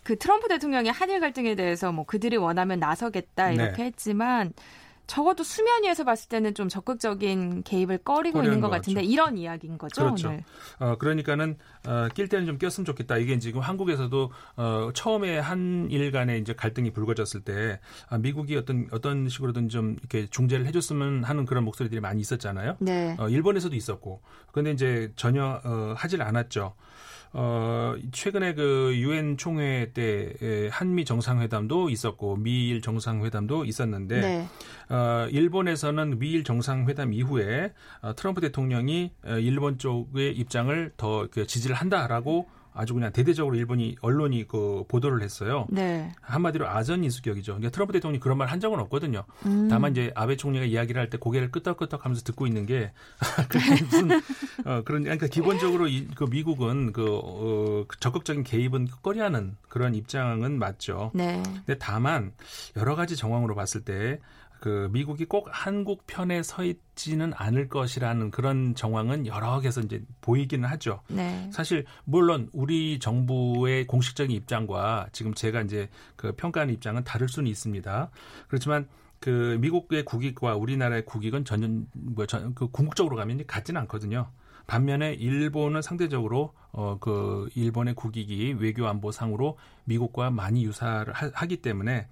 그 0.05 0.17
트럼프 0.17 0.49
대통령이 0.49 0.89
한일 0.89 1.21
갈등에 1.21 1.55
대해서 1.55 1.93
뭐 1.93 2.07
그들이 2.07 2.37
원하면 2.37 2.79
나서겠다 2.79 3.51
이렇게 3.51 3.77
네. 3.77 3.85
했지만 3.85 4.53
적어도 5.09 5.43
수면 5.43 5.83
위에서 5.85 6.05
봤을 6.05 6.29
때는 6.29 6.55
좀 6.55 6.69
적극적인 6.69 7.63
개입을 7.65 7.99
꺼리고 7.99 8.43
있는 8.43 8.61
것, 8.61 8.69
것 8.69 8.77
같은데 8.77 9.01
같죠. 9.01 9.11
이런 9.11 9.39
이야기인 9.39 9.79
거죠. 9.79 10.03
그렇죠. 10.03 10.29
오늘. 10.29 10.45
어, 10.79 10.97
그러니까는 10.99 11.57
어, 11.87 12.09
낄 12.15 12.29
때는 12.29 12.47
좀 12.47 12.59
꼈으면 12.59 12.85
좋겠다. 12.85 13.17
이게 13.17 13.39
지금 13.39 13.63
한국에서도 13.63 14.31
어, 14.57 14.91
처음에 14.93 15.39
한일 15.39 16.13
간에 16.13 16.37
이제 16.37 16.53
갈등이 16.53 16.93
불거졌을 16.93 17.41
때 17.41 17.81
아, 18.11 18.19
미국이 18.19 18.55
어떤 18.57 18.87
어떤 18.93 19.31
식으로든 19.31 19.71
좀 19.71 19.97
이렇게 19.99 20.27
중재를 20.27 20.67
해줬으면 20.67 21.25
하는 21.25 21.47
그런 21.47 21.65
목소리들이 21.65 22.03
많이 22.03 22.21
있었잖아요. 22.21 22.77
네. 22.81 23.17
어, 23.19 23.31
일본에서도 23.31 23.75
있었고, 23.75 24.21
그런데 24.53 24.73
이제 24.73 25.11
전혀 25.17 25.61
어, 25.65 25.95
하질 25.97 26.21
않았죠. 26.21 26.75
어, 27.33 27.95
최근에 28.13 28.55
그 28.55 28.93
유엔 28.97 29.37
총회 29.37 29.93
때 29.93 30.69
한미 30.71 31.05
정상회담도 31.05 31.91
있었고 31.91 32.37
미일 32.37 32.81
정상회담도 32.81 33.65
있었는데 33.65 34.21
네. 34.21 34.49
어, 34.89 35.29
일본에서는 35.31 36.19
미일 36.19 36.45
정상회담 36.45 37.13
이후에 37.13 37.73
어, 38.01 38.15
트럼프 38.15 38.41
대통령이 38.41 39.13
어, 39.25 39.33
일본 39.39 39.79
쪽의 39.79 40.37
입장을 40.37 40.93
더그 40.97 41.47
지지를 41.47 41.77
한다라고 41.77 42.49
아주 42.79 42.95
그냥 42.95 43.13
대대적으로 43.13 43.57
일본이 43.57 43.97
언론이 44.03 44.47
그 44.47 44.85
보도를 44.89 45.23
했어요. 45.23 45.67
네. 45.69 46.13
한마디로 46.21 46.69
아전 46.69 47.03
인수격이죠. 47.05 47.53
그러니까 47.53 47.71
트럼프 47.71 47.93
대통령이 47.93 48.21
그런 48.21 48.39
말 48.39 48.49
한 48.49 48.61
적은 48.61 48.79
없거든요. 48.81 49.25
음. 49.45 49.69
다만 49.69 49.93
이제 49.93 50.11
아베 50.15 50.37
총리가 50.37 50.65
이야기를 50.65 50.99
할 50.99 51.11
때 51.11 51.19
고개를 51.19 51.51
끄덕끄덕하면서 51.51 52.23
듣고 52.23 52.47
있는 52.47 52.67
게 52.67 52.93
무슨 53.85 54.11
어 54.65 54.83
그런 54.85 55.03
그러니까 55.03 55.27
기본적으로 55.27 55.87
이, 55.89 56.07
그 56.15 56.25
미국은 56.25 56.93
그 56.93 57.05
어, 57.23 57.85
적극적인 58.01 58.43
개입은 58.45 58.89
꺼려하는 59.03 59.57
그런 59.69 59.95
입장은 59.95 60.59
맞죠. 60.59 61.11
네. 61.15 61.43
근데 61.45 61.77
다만 61.79 62.33
여러 62.77 62.95
가지 62.95 63.17
정황으로 63.17 63.55
봤을 63.55 63.83
때 63.83 64.19
그 64.61 64.89
미국이 64.93 65.25
꼭 65.25 65.49
한국 65.51 66.07
편에 66.07 66.43
서 66.43 66.65
있지는 66.65 67.33
않을 67.35 67.69
것이라는 67.69 68.31
그런 68.31 68.75
정황은 68.75 69.27
여러 69.27 69.61
개서 69.61 69.81
이제 69.81 70.03
보이기는 70.21 70.69
하죠. 70.69 71.03
네. 71.09 71.49
사실 71.53 71.85
물론 72.05 72.49
우리 72.53 72.99
정부의 72.99 73.87
공식적인 73.87 74.35
입장과 74.35 75.09
지금 75.13 75.35
제가 75.35 75.63
이제 75.63 75.89
그 76.17 76.33
평가하는 76.33 76.75
입장은 76.75 77.05
다를 77.05 77.29
수는 77.29 77.49
있습니다. 77.51 78.11
그렇지만 78.49 78.89
그 79.21 79.59
미국의 79.61 80.05
국익과 80.05 80.57
우리나라의 80.57 81.05
국익은 81.05 81.45
전혀 81.45 81.69
뭐그 81.93 82.71
궁극적으로 82.71 83.17
가면 83.17 83.47
같지는 83.47 83.81
않거든요. 83.83 84.31
반면에 84.69 85.15
일본은 85.15 85.83
상대적으로 85.83 86.53
어 86.71 86.99
그 87.01 87.49
일본의 87.55 87.95
국익이 87.95 88.57
외교 88.59 88.87
안보상으로 88.87 89.57
미국과 89.85 90.31
많이 90.31 90.65
유사를 90.65 91.13
하, 91.13 91.47
기 91.47 91.57
때문에 91.57 92.07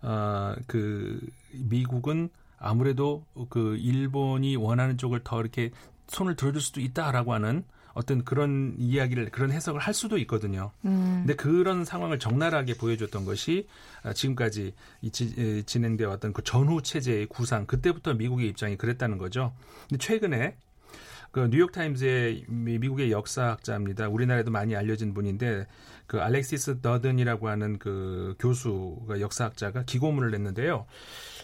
어그 0.00 1.20
미국은 1.52 2.30
아무래도 2.58 3.24
그 3.50 3.76
일본이 3.76 4.56
원하는 4.56 4.98
쪽을 4.98 5.20
더 5.22 5.40
이렇게 5.40 5.70
손을 6.08 6.34
들어줄 6.34 6.60
수도 6.60 6.80
있다라고 6.80 7.34
하는 7.34 7.64
어떤 7.92 8.24
그런 8.24 8.74
이야기를 8.78 9.30
그런 9.30 9.50
해석을 9.50 9.80
할 9.80 9.92
수도 9.92 10.18
있거든요. 10.18 10.70
음. 10.84 11.24
근데 11.26 11.34
그런 11.34 11.84
상황을 11.84 12.18
적나라하게 12.18 12.74
보여줬던 12.74 13.24
것이 13.24 13.66
아, 14.02 14.12
지금까지 14.12 14.72
지, 15.10 15.64
진행되어 15.64 16.08
왔던 16.08 16.32
그 16.32 16.42
전후 16.42 16.80
체제의 16.82 17.26
구상 17.26 17.66
그때부터 17.66 18.14
미국의 18.14 18.48
입장이 18.48 18.76
그랬다는 18.76 19.18
거죠. 19.18 19.52
근데 19.88 20.02
최근에 20.02 20.56
그 21.30 21.48
뉴욕 21.50 21.72
타임즈의 21.72 22.44
미국의 22.48 23.12
역사학자입니다. 23.12 24.08
우리나라에도 24.08 24.50
많이 24.50 24.74
알려진 24.74 25.14
분인데 25.14 25.66
그 26.06 26.20
알렉시스 26.20 26.80
더든이라고 26.80 27.48
하는 27.48 27.78
그 27.78 28.34
교수가 28.38 29.20
역사학자가 29.20 29.82
기고문을 29.84 30.30
냈는데요. 30.30 30.86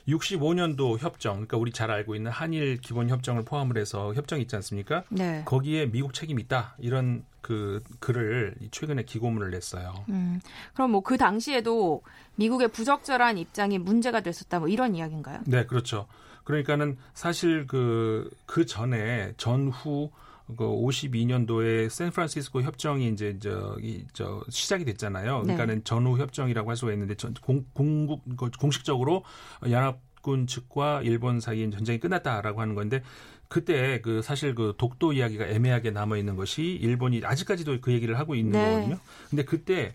65년도 0.09 0.99
협정, 0.99 1.35
그러니까 1.35 1.57
우리 1.57 1.71
잘 1.71 1.91
알고 1.91 2.15
있는 2.15 2.31
한일 2.31 2.79
기본 2.79 3.09
협정을 3.09 3.45
포함을 3.45 3.79
해서 3.79 4.13
협정이 4.15 4.43
있지 4.43 4.57
않습니까? 4.57 5.05
네. 5.09 5.43
거기에 5.45 5.87
미국 5.91 6.13
책임이 6.13 6.43
있다. 6.43 6.77
이런 6.79 7.25
그 7.41 7.83
글을 8.01 8.55
최근에 8.71 9.05
기고문을 9.05 9.51
냈어요. 9.51 9.93
음, 10.09 10.41
그럼 10.73 10.93
뭐 10.93 11.03
그 11.03 11.19
당시에도 11.19 12.03
미국의 12.37 12.69
부적절한 12.69 13.37
입장이 13.39 13.79
문제가 13.79 14.21
됐었다. 14.21 14.59
뭐 14.59 14.69
이런 14.69 14.95
이야기인가요? 14.95 15.41
네, 15.47 15.67
그렇죠. 15.67 16.07
그러니까는 16.45 16.97
사실 17.15 17.67
그, 17.67 18.31
그 18.47 18.67
전에 18.67 19.33
전후 19.37 20.11
그 20.47 20.65
52년도에 20.65 21.89
샌프란시스코 21.89 22.63
협정이 22.63 23.09
이제 23.09 23.39
저기 23.41 24.07
저 24.13 24.45
시작이 24.51 24.85
됐잖아요. 24.85 25.39
네. 25.39 25.43
그러니까는 25.43 25.75
네. 25.77 25.81
전후 25.85 26.19
협정이라고 26.19 26.69
할 26.69 26.77
수가 26.77 26.93
있는데 26.93 27.15
전, 27.15 27.35
공, 27.35 27.65
공국 27.73 28.23
그 28.37 28.51
공식적으로 28.59 29.25
연합 29.71 30.01
군 30.21 30.47
측과 30.47 31.03
일본 31.03 31.39
사이에 31.39 31.69
전쟁이 31.71 32.01
끝났다라고 32.01 32.61
하는 32.61 32.75
건데 32.75 33.03
그때 33.49 34.01
그 34.01 34.23
사실 34.23 34.55
그 34.55 34.75
독도 34.79 35.13
이야기가 35.13 35.47
애매하게 35.47 35.91
남아 35.91 36.17
있는 36.17 36.35
것이 36.35 36.63
일본이 36.63 37.21
아직까지도 37.23 37.81
그 37.83 37.93
얘기를 37.93 38.19
하고 38.19 38.35
있는 38.35 38.53
네. 38.53 38.65
거거든요. 38.65 38.99
근데 39.29 39.45
그때 39.45 39.95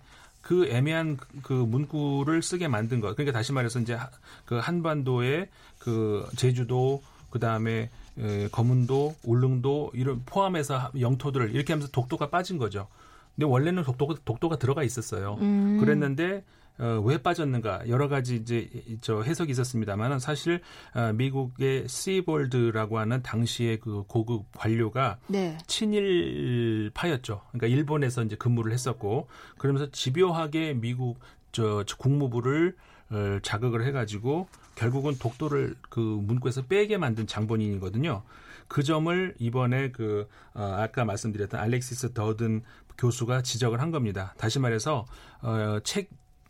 그 0.50 0.66
애매한 0.66 1.16
그 1.44 1.54
문구를 1.54 2.42
쓰게 2.42 2.68
만든 2.68 3.02
것. 3.02 3.16
그러니까 3.16 3.38
다시 3.38 3.54
말해서 3.54 3.80
이제 3.82 4.00
그 4.46 4.58
한반도의 4.58 5.48
그 5.78 6.28
제주도 6.38 7.04
그 7.30 7.38
다음에 7.38 7.92
에, 8.18 8.48
거문도, 8.48 9.14
울릉도 9.24 9.92
이런 9.94 10.24
포함해서 10.26 10.90
영토들을 11.00 11.54
이렇게 11.54 11.74
하면서 11.74 11.92
독도가 11.92 12.32
빠진 12.32 12.58
거죠. 12.58 12.88
근데 13.36 13.46
원래는 13.46 13.84
독도가 13.84 14.16
독도가 14.26 14.58
들어가 14.58 14.82
있었어요. 14.82 15.38
음. 15.40 15.78
그랬는데 15.80 16.44
어, 16.80 17.02
왜 17.04 17.18
빠졌는가 17.18 17.90
여러 17.90 18.08
가지 18.08 18.36
이제 18.36 18.70
저 19.02 19.22
해석이 19.22 19.52
있었습니다만은 19.52 20.20
사실 20.20 20.62
어, 20.94 21.12
미국의 21.14 21.88
시볼드라고 21.88 23.00
하는 23.00 23.22
당시의 23.22 23.80
그 23.80 24.04
고급 24.08 24.46
관료가 24.54 25.20
네. 25.28 25.58
친일파였죠. 25.68 27.42
그러니까 27.52 27.68
일본에서 27.68 28.24
이제 28.24 28.36
근무를 28.36 28.72
했었고 28.72 29.28
그러면서 29.58 29.92
집요하게 29.92 30.76
미국 30.76 31.20
저, 31.52 31.84
저 31.86 31.98
국무부를 31.98 32.76
어, 33.12 33.40
자극을 33.42 33.86
해가지고 33.86 34.48
결국은 34.76 35.18
독도를 35.20 35.76
그 35.90 36.00
문구에서 36.00 36.64
빼게 36.64 36.98
만든 36.98 37.28
장본인이거든요. 37.28 38.24
그 38.70 38.84
점을 38.84 39.36
이번에 39.40 39.92
그 39.92 40.30
어, 40.54 40.64
아까 40.64 41.04
말씀드렸던 41.04 41.60
알렉시스 41.60 42.14
더든 42.14 42.64
교수가 42.98 43.42
지적을 43.42 43.82
한 43.82 43.92
겁니다. 43.92 44.34
다시 44.38 44.60
말해서 44.60 45.06
어, 45.42 45.80
책 45.84 46.10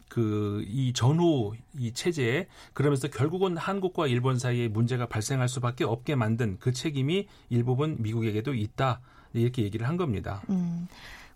그 0.09 0.63
이 0.67 0.93
전후 0.93 1.53
이 1.77 1.93
체제에 1.93 2.47
그러면서 2.73 3.07
결국은 3.07 3.57
한국과 3.57 4.07
일본 4.07 4.37
사이에 4.37 4.67
문제가 4.67 5.07
발생할 5.07 5.47
수밖에 5.47 5.83
없게 5.83 6.15
만든 6.15 6.57
그 6.59 6.71
책임이 6.73 7.27
일부분 7.49 7.97
미국에게도 7.99 8.53
있다 8.53 9.01
이렇게 9.33 9.63
얘기를 9.63 9.87
한 9.87 9.97
겁니다. 9.97 10.41
음. 10.49 10.87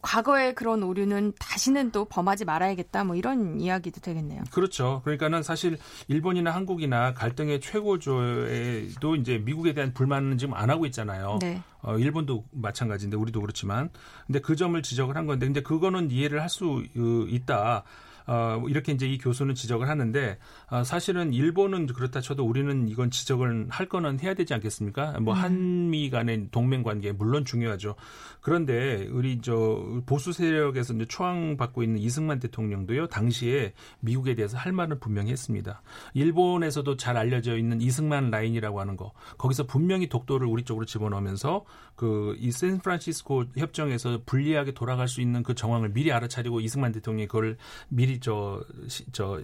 과거의 0.02 0.54
그런 0.54 0.84
오류는 0.84 1.32
다시는 1.40 1.92
또 1.92 2.04
범하지 2.04 2.44
말아야겠다 2.44 3.06
뭐 3.06 3.16
이런 3.16 3.62
이야기도 3.62 4.02
되겠네요. 4.02 4.44
그렇죠. 4.52 5.00
그러니까는 5.06 5.44
사실 5.44 5.78
일본이나 6.10 6.52
한국이나 6.52 7.14
갈등의 7.14 7.62
최고조에도 7.62 9.16
이제 9.16 9.38
미국에 9.38 9.74
대한 9.74 9.94
불만은 9.94 10.38
지금 10.38 10.56
안 10.56 10.70
하고 10.70 10.86
있잖아요. 10.88 11.40
네. 11.42 11.62
어, 11.82 11.98
일본도 11.98 12.46
마찬가지인데 12.52 13.16
우리도 13.16 13.40
그렇지만 13.40 13.90
근데 14.28 14.40
그 14.40 14.58
점을 14.58 14.82
지적을 14.82 15.16
한 15.16 15.26
건데 15.26 15.46
근데 15.46 15.62
그거는 15.62 16.12
이해를 16.12 16.42
할 16.42 16.50
수 16.50 16.84
있다. 16.94 17.84
어, 18.28 18.64
이렇게 18.68 18.92
이제 18.92 19.08
이 19.08 19.18
교수는 19.18 19.56
지적을 19.56 19.90
하는데 19.90 20.38
어, 20.70 20.84
사실은 20.84 21.34
일본은 21.34 21.88
그렇다 21.88 22.22
쳐도 22.22 22.46
우리는 22.46 22.88
이건 22.88 23.12
지적을 23.12 23.68
할 23.70 23.88
거는 23.88 24.20
해야 24.22 24.34
되지 24.34 24.54
않겠습니까? 24.54 25.20
뭐 25.20 25.34
음. 25.34 25.40
한미 25.40 26.10
간의 26.10 26.50
동맹 26.52 26.84
관계 26.84 27.12
물론 27.12 27.46
중요하죠. 27.46 27.96
그런데 28.42 29.08
우리 29.12 29.42
저 29.42 30.02
보수 30.06 30.32
세력에서 30.32 30.94
이제 30.94 31.06
초항받고 31.06 31.84
있는 31.84 32.00
이승만 32.00 32.40
대통령도요 32.40 33.08
당시에 33.08 33.74
미국에 34.00 34.36
대해서 34.36 34.58
할 34.58 34.72
말은 34.72 35.00
분명히 35.00 35.32
했습니다. 35.32 35.82
일본에서도 36.14 36.98
잘 36.98 37.18
알려져 37.18 37.58
있는 37.58 37.82
이승만 37.82 38.30
라인이라고 38.30 38.80
하는 38.80 38.98
거 38.98 39.14
거기서 39.38 39.66
분명히 39.66 40.08
독도를 40.08 40.48
우리 40.48 40.64
쪽으로 40.64 40.86
집어넣으면서 40.86 41.66
그 41.96 42.34
이 42.44 42.52
샌프란시스코 42.52 43.46
협정에서 43.58 44.22
불리하게 44.26 44.74
돌아갈 44.74 45.08
수 45.08 45.22
있는 45.22 45.44
그 45.44 45.56
정황을 45.56 45.90
미리 45.90 46.12
알아차리고 46.12 46.60
이승만 46.60 46.92
대통령이 46.92 47.28
그걸 47.28 47.58
미리 47.90 48.13
저, 48.20 48.64
저, 49.12 49.42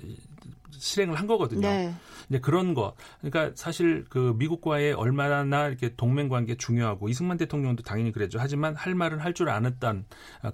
실행을 0.71 1.19
한 1.19 1.27
거거든요. 1.27 1.67
네. 1.67 1.93
이제 2.29 2.39
그런 2.39 2.73
거. 2.73 2.93
그러니까 3.19 3.51
사실 3.55 4.05
그 4.07 4.33
미국과의 4.37 4.93
얼마나 4.93 5.67
이렇게 5.67 5.93
동맹 5.97 6.29
관계 6.29 6.55
중요하고 6.55 7.09
이승만 7.09 7.37
대통령도 7.37 7.83
당연히 7.83 8.11
그랬죠. 8.13 8.39
하지만 8.39 8.75
할 8.75 8.95
말은 8.95 9.19
할 9.19 9.33
줄 9.33 9.49
아았던 9.49 10.05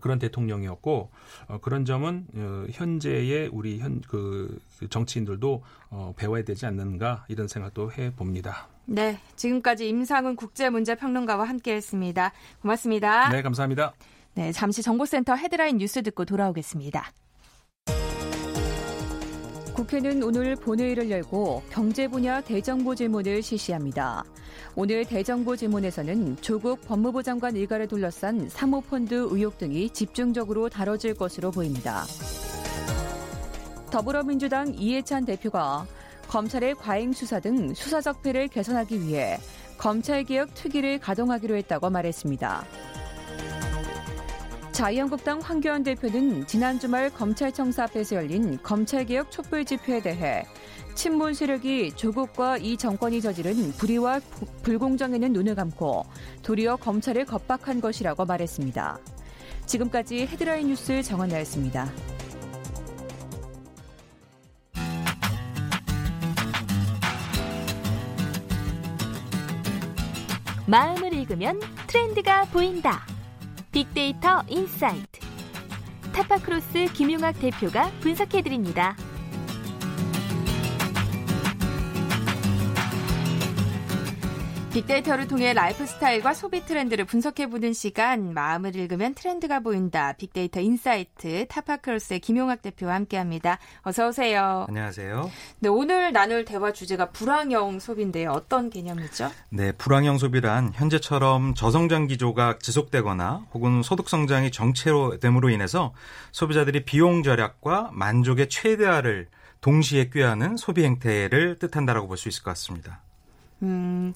그런 0.02 0.18
대통령이었고 0.20 1.12
어, 1.48 1.58
그런 1.62 1.86
점은 1.86 2.26
어, 2.36 2.66
현재의 2.72 3.50
우리 3.52 3.80
현 3.80 4.02
그 4.08 4.60
정치인들도 4.90 5.64
어, 5.90 6.14
배워야 6.18 6.44
되지 6.44 6.66
않는가 6.66 7.26
이런 7.28 7.48
생각도 7.48 7.92
해 7.94 8.12
봅니다. 8.14 8.68
네, 8.86 9.20
지금까지 9.36 9.88
임상훈 9.90 10.36
국제문제평론가와 10.36 11.46
함께했습니다. 11.46 12.32
고맙습니다. 12.62 13.30
네, 13.30 13.42
감사합니다. 13.42 13.94
네, 14.36 14.52
잠시 14.52 14.82
정보센터 14.82 15.36
헤드라인 15.36 15.78
뉴스 15.78 16.04
듣고 16.04 16.26
돌아오겠습니다. 16.26 17.12
국회는 19.76 20.24
오늘 20.24 20.56
본회의를 20.56 21.12
열고 21.12 21.62
경제 21.70 22.08
분야 22.08 22.40
대정부 22.40 22.96
질문을 22.96 23.42
실시합니다. 23.42 24.24
오늘 24.74 25.04
대정부 25.04 25.58
질문에서는 25.58 26.38
조국 26.38 26.80
법무부 26.88 27.22
장관 27.22 27.58
일가를 27.58 27.90
둘러싼 27.90 28.48
사모펀드 28.48 29.28
의혹 29.32 29.58
등이 29.58 29.90
집중적으로 29.90 30.70
다뤄질 30.70 31.16
것으로 31.16 31.52
보입니다. 31.52 32.06
더불어민주당 33.92 34.74
이해찬 34.74 35.26
대표가 35.26 35.86
검찰의 36.30 36.76
과잉 36.76 37.12
수사 37.12 37.42
등 37.42 37.74
수사 37.74 38.00
적폐를 38.00 38.48
개선하기 38.48 39.02
위해 39.02 39.38
검찰개혁 39.78 40.54
특위를 40.54 41.00
가동하기로 41.00 41.54
했다고 41.58 41.90
말했습니다. 41.90 42.66
자유한국당 44.76 45.40
황교안 45.40 45.84
대표는 45.84 46.48
지난 46.48 46.78
주말 46.78 47.10
검찰청사 47.10 47.86
앞에서 47.86 48.18
열린 48.18 48.62
검찰개혁 48.62 49.32
촛불 49.32 49.64
집회에 49.64 50.02
대해 50.02 50.46
친문 50.96 51.34
세력이 51.34 51.94
조국과 51.96 52.58
이 52.58 52.76
정권이 52.76 53.22
저지른 53.22 53.72
불의와 53.78 54.20
불공정에는 54.64 55.32
눈을 55.32 55.56
감고 55.56 56.04
도리어 56.44 56.76
검찰을 56.76 57.24
겁박한 57.24 57.80
것이라고 57.80 58.26
말했습니다. 58.26 59.00
지금까지 59.66 60.28
헤드라인 60.28 60.68
뉴스 60.68 61.02
정원 61.04 61.30
나였습니다. 61.30 61.90
마음을 70.68 71.14
읽으면 71.14 71.62
트렌드가 71.88 72.44
보인다. 72.52 73.15
빅데이터 73.76 74.42
insight. 74.48 75.20
타파크로스 76.14 76.94
김용학 76.94 77.38
대표가 77.42 77.92
분석해드립니다. 78.00 78.96
빅데이터를 84.76 85.30
통해 85.30 85.54
라이프 85.54 85.86
스타일과 85.86 86.34
소비 86.34 86.66
트렌드를 86.66 87.06
분석해보는 87.06 87.72
시간, 87.72 88.34
마음을 88.34 88.76
읽으면 88.76 89.14
트렌드가 89.14 89.62
보인다. 89.62 90.12
빅데이터 90.12 90.60
insight 90.60 91.46
타파크로스의 91.48 92.20
김용학 92.20 92.62
대표와 92.62 92.94
함께합니다. 92.96 93.58
어서 93.84 94.10
오세요. 94.10 94.66
안녕하세요. 94.68 95.32
네, 95.60 95.70
오늘 95.70 96.12
나눌 96.12 96.44
대화 96.44 96.74
주제가 96.74 97.12
불황형 97.12 97.80
소비인데요. 97.80 98.32
어떤 98.32 98.70
개념이죠? 98.70 99.32
네, 99.48 99.72
불황형 99.72 100.18
소비란 100.18 100.74
현재처럼 100.74 101.54
저성장 101.54 102.08
기조가 102.08 102.60
지속되거나 102.60 103.46
혹은 103.54 103.82
소득 103.82 104.10
성장이 104.10 104.52
정체로 104.52 105.20
됨으로 105.20 105.52
인해서 105.52 105.94
소비자들이 106.34 106.84
비용 106.84 107.24
절약과 107.24 107.92
만족의 107.94 108.50
최대화를 108.50 109.30
동시에 109.62 110.10
꾀하는 110.10 110.58
소비 110.58 110.84
행태를 110.84 111.60
뜻한다라고 111.60 112.10
볼 112.10 112.18
수 112.18 112.28
있을 112.28 112.44
것 112.44 112.52
같습니다. 112.52 113.00
음, 113.64 114.14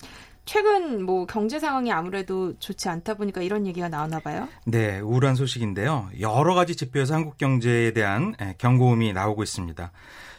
최근 0.50 1.04
뭐 1.06 1.28
경제 1.28 1.60
상황이 1.60 1.92
아무래도 1.92 2.58
좋지 2.58 2.90
않다 2.90 3.14
보니까 3.14 3.44
이런 3.44 3.68
얘기가 3.68 3.88
나오나 3.88 4.20
봐요. 4.20 4.48
네, 4.66 5.00
우울한 5.00 5.36
소식인데요. 5.36 6.10
여러 6.20 6.56
가지 6.56 6.76
지표에서 6.76 7.14
한국 7.14 7.38
경제에 7.38 7.92
대한 7.94 8.34
예, 8.42 8.56
경고음이 8.58 9.14
나오고 9.14 9.44
있습니다. 9.44 9.92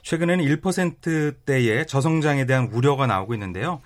최근에는 0.02 0.44
1%대의 0.44 1.86
저성장에 1.86 2.44
대한 2.46 2.70
우려가 2.72 3.06
나오고 3.06 3.34
있는데요. 3.34 3.82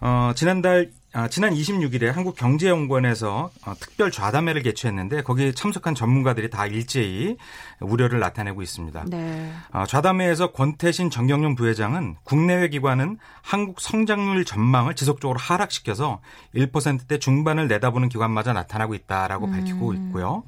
어, 0.00 0.32
지난달 0.34 0.90
아, 1.14 1.28
지난 1.28 1.52
26일에 1.52 2.06
한국경제연구원에서 2.06 3.50
어, 3.66 3.74
특별 3.78 4.10
좌담회를 4.10 4.62
개최했는데 4.62 5.22
거기에 5.22 5.52
참석한 5.52 5.94
전문가들이 5.94 6.48
다 6.48 6.66
일제히 6.66 7.36
우려를 7.80 8.18
나타내고 8.18 8.62
있습니다. 8.62 9.04
네. 9.08 9.52
어, 9.72 9.84
좌담회에서 9.86 10.52
권태신 10.52 11.10
정경련 11.10 11.54
부회장은 11.54 12.16
국내외 12.24 12.68
기관은 12.68 13.18
한국 13.42 13.80
성장률 13.80 14.46
전망을 14.46 14.94
지속적으로 14.94 15.38
하락시켜서 15.38 16.20
1%대 16.54 17.18
중반을 17.18 17.68
내다보는 17.68 18.08
기관마저 18.08 18.54
나타나고 18.54 18.94
있다라고 18.94 19.46
음. 19.46 19.50
밝히고 19.52 19.92
있고요. 19.94 20.44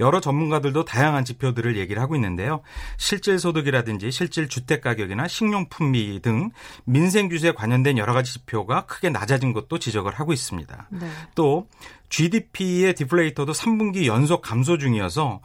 여러 0.00 0.20
전문가들도 0.20 0.84
다양한 0.84 1.24
지표들을 1.24 1.76
얘기를 1.76 2.02
하고 2.02 2.16
있는데요. 2.16 2.62
실질 2.96 3.38
소득이라든지 3.38 4.10
실질 4.10 4.48
주택 4.48 4.80
가격이나 4.80 5.28
식료품비 5.28 6.20
등 6.22 6.50
민생 6.84 7.28
규제에 7.28 7.52
관련된 7.52 7.98
여러 7.98 8.14
가지 8.14 8.32
지표가 8.32 8.86
크게 8.86 9.10
낮아진 9.10 9.52
것도 9.52 9.78
지적을 9.78 10.07
지적을 10.08 10.14
하고 10.14 10.32
있습니다. 10.32 10.88
네. 10.90 11.10
또 11.34 11.68
GDP의 12.08 12.94
디플레이터도 12.94 13.52
3분기 13.52 14.06
연속 14.06 14.42
감소 14.42 14.78
중이어서 14.78 15.40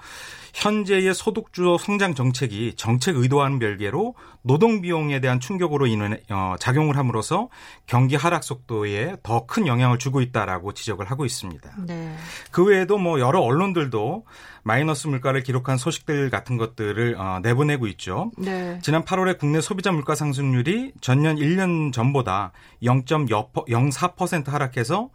현재의 0.54 1.14
소득주도 1.14 1.78
성장 1.78 2.14
정책이 2.14 2.76
정책 2.76 3.18
의도와는 3.18 3.60
별개로 3.60 4.16
노동 4.44 4.82
비용에 4.82 5.20
대한 5.20 5.40
충격으로 5.40 5.88
인해 5.88 6.22
어, 6.30 6.56
작용을 6.60 6.98
함으로써 6.98 7.50
경기 7.88 8.16
하락 8.16 8.44
속도에 8.44 9.18
더 9.24 9.44
큰 9.46 9.68
영향을 9.68 10.00
주고 10.00 10.22
있다라고 10.22 10.74
지적을 10.74 11.10
하고 11.12 11.26
있습니다. 11.26 11.70
네. 11.86 12.16
그 12.52 12.64
외에도 12.64 12.98
뭐 12.98 13.20
여러 13.20 13.42
언론들도 13.42 14.26
마이너스 14.64 15.08
물가를 15.08 15.44
기록한 15.44 15.78
소식들 15.78 16.30
같은 16.30 16.58
것들을 16.58 17.16
어, 17.18 17.40
내보내고 17.44 17.88
있죠. 17.88 18.32
네. 18.38 18.80
지난 18.82 19.04
8월에 19.04 19.38
국내 19.38 19.60
소비자 19.60 19.92
물가 19.92 20.16
상승률이 20.16 20.94
전년 21.02 21.36
1년 21.36 21.92
전보다 21.92 22.52
0.04% 22.82 24.48
하락해서 24.48 25.10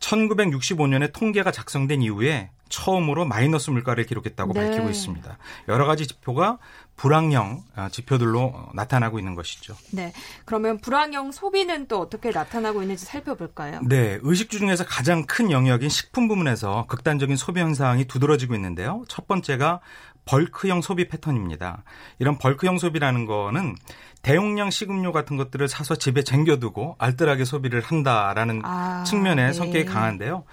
1965년에 0.00 1.12
통계가 1.12 1.50
작성된 1.50 2.02
이후에 2.02 2.50
처음으로 2.68 3.24
마이너스 3.24 3.70
물가를 3.70 4.04
기록했다고 4.04 4.52
네. 4.52 4.70
밝히고 4.70 4.88
있습니다. 4.88 5.38
여러 5.68 5.86
가지 5.86 6.06
지표가 6.06 6.58
불황형 6.96 7.62
어, 7.76 7.88
지표들로 7.90 8.70
나타나고 8.74 9.18
있는 9.18 9.34
것이죠. 9.34 9.76
네. 9.92 10.12
그러면 10.44 10.78
불황형 10.78 11.32
소비는 11.32 11.86
또 11.86 12.00
어떻게 12.00 12.30
나타나고 12.30 12.82
있는지 12.82 13.04
살펴볼까요? 13.04 13.80
네. 13.84 14.18
의식주 14.22 14.58
중에서 14.58 14.84
가장 14.84 15.24
큰 15.24 15.50
영역인 15.50 15.88
식품 15.88 16.28
부문에서 16.28 16.86
극단적인 16.88 17.36
소비 17.36 17.60
현상이 17.60 18.04
두드러지고 18.06 18.54
있는데요. 18.54 19.04
첫 19.08 19.28
번째가 19.28 19.80
벌크형 20.24 20.82
소비 20.82 21.08
패턴입니다. 21.08 21.84
이런 22.18 22.36
벌크형 22.36 22.78
소비라는 22.78 23.24
거는 23.24 23.76
대용량 24.20 24.70
식음료 24.70 25.12
같은 25.12 25.36
것들을 25.36 25.68
사서 25.68 25.94
집에 25.96 26.22
쟁겨두고 26.22 26.96
알뜰하게 26.98 27.44
소비를 27.44 27.80
한다라는 27.80 28.60
아, 28.64 29.04
측면의 29.04 29.46
네. 29.46 29.52
성격이 29.52 29.84
강한데요. 29.86 30.44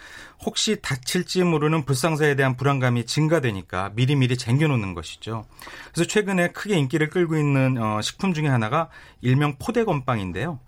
혹시 0.44 0.82
다칠지 0.82 1.44
모르는 1.44 1.86
불상사에 1.86 2.36
대한 2.36 2.56
불안감이 2.56 3.06
증가되니까 3.06 3.92
미리미리 3.96 4.38
쟁겨놓는 4.38 4.94
것이죠. 4.94 5.46
그래서 5.94 6.08
최근에 6.08 6.50
크게 6.50 6.78
인기를 6.78 7.10
끌고 7.10 7.36
있는 7.36 7.78
어, 7.82 8.02
식품 8.02 8.34
중에 8.34 8.48
하나가 8.48 8.90
일명 9.22 9.56
포대 9.58 9.84
건빵인데요. 9.84 10.60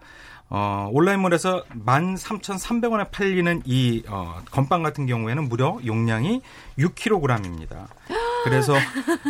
어, 0.50 0.90
온라인몰에서 0.94 1.66
13,300원에 1.86 3.12
팔리는 3.12 3.62
이 3.66 4.04
어, 4.08 4.40
건빵 4.50 4.82
같은 4.82 5.06
경우에는 5.06 5.50
무려 5.50 5.78
용량이 5.86 6.42
6kg입니다. 6.80 7.88
그래서 8.50 8.76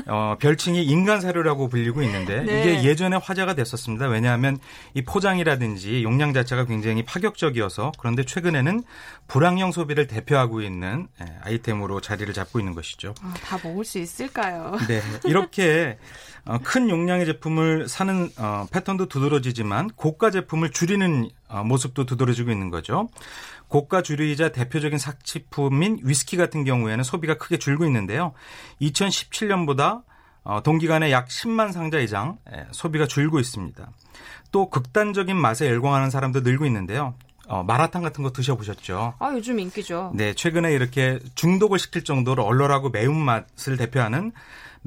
어, 0.08 0.36
별칭이 0.40 0.84
인간 0.84 1.22
사료라고 1.22 1.70
불리고 1.70 2.02
있는데 2.04 2.42
네. 2.44 2.62
이게 2.62 2.84
예전에 2.84 3.18
화제가 3.18 3.56
됐었습니다. 3.56 4.08
왜냐하면 4.08 4.58
이 4.94 5.04
포장이라든지 5.04 6.04
용량 6.04 6.34
자체가 6.34 6.66
굉장히 6.66 7.04
파격적이어서 7.04 7.92
그런데 7.98 8.24
최근에는 8.24 8.84
불황형 9.28 9.72
소비를 9.72 10.08
대표하고 10.08 10.62
있는 10.62 11.08
예, 11.22 11.26
아이템으로 11.44 12.02
자리를 12.02 12.32
잡고 12.34 12.60
있는 12.60 12.74
것이죠. 12.74 13.14
아, 13.22 13.34
다 13.44 13.60
먹을 13.64 13.84
수 13.84 14.00
있을까요? 14.00 14.78
네, 14.88 15.02
이렇게 15.26 15.98
어, 16.46 16.60
큰 16.64 16.90
용량의 16.90 17.26
제품을 17.26 17.88
사는 17.90 18.30
어, 18.38 18.66
패턴도 18.72 19.08
두드러지지만 19.08 19.90
고가 19.96 20.32
제품을 20.32 20.72
줄이는 20.72 21.30
어, 21.50 21.64
모습도 21.64 22.06
두드러지고 22.06 22.52
있는 22.52 22.70
거죠. 22.70 23.10
고가 23.68 24.02
주류이자 24.02 24.50
대표적인 24.50 24.98
사치품인 24.98 26.00
위스키 26.04 26.38
같은 26.38 26.64
경우에는 26.64 27.04
소비가 27.04 27.38
크게 27.38 27.58
줄고 27.58 27.86
있는데요. 27.86 28.34
2017년보다 28.82 30.04
어, 30.44 30.64
동기간에 30.64 31.12
약 31.12 31.28
10만 31.28 31.74
상자 31.74 32.00
이상 32.00 32.38
예, 32.54 32.68
소비가 32.72 33.06
줄고 33.06 33.40
있습니다. 33.40 33.92
또 34.52 34.70
극단적인 34.70 35.36
맛에 35.36 35.68
열광하는 35.68 36.10
사람도 36.10 36.40
늘고 36.40 36.66
있는데요. 36.68 37.16
어, 37.50 37.64
마라탕 37.64 38.02
같은 38.02 38.24
거 38.24 38.32
드셔보셨죠? 38.32 39.16
아, 39.20 39.32
요즘 39.34 39.60
인기죠. 39.60 40.12
네, 40.16 40.34
최근에 40.34 40.72
이렇게 40.74 41.20
중독을 41.36 41.80
시킬 41.80 42.04
정도로 42.04 42.44
얼얼하고 42.44 42.90
매운맛을 42.90 43.78
대표하는 43.78 44.32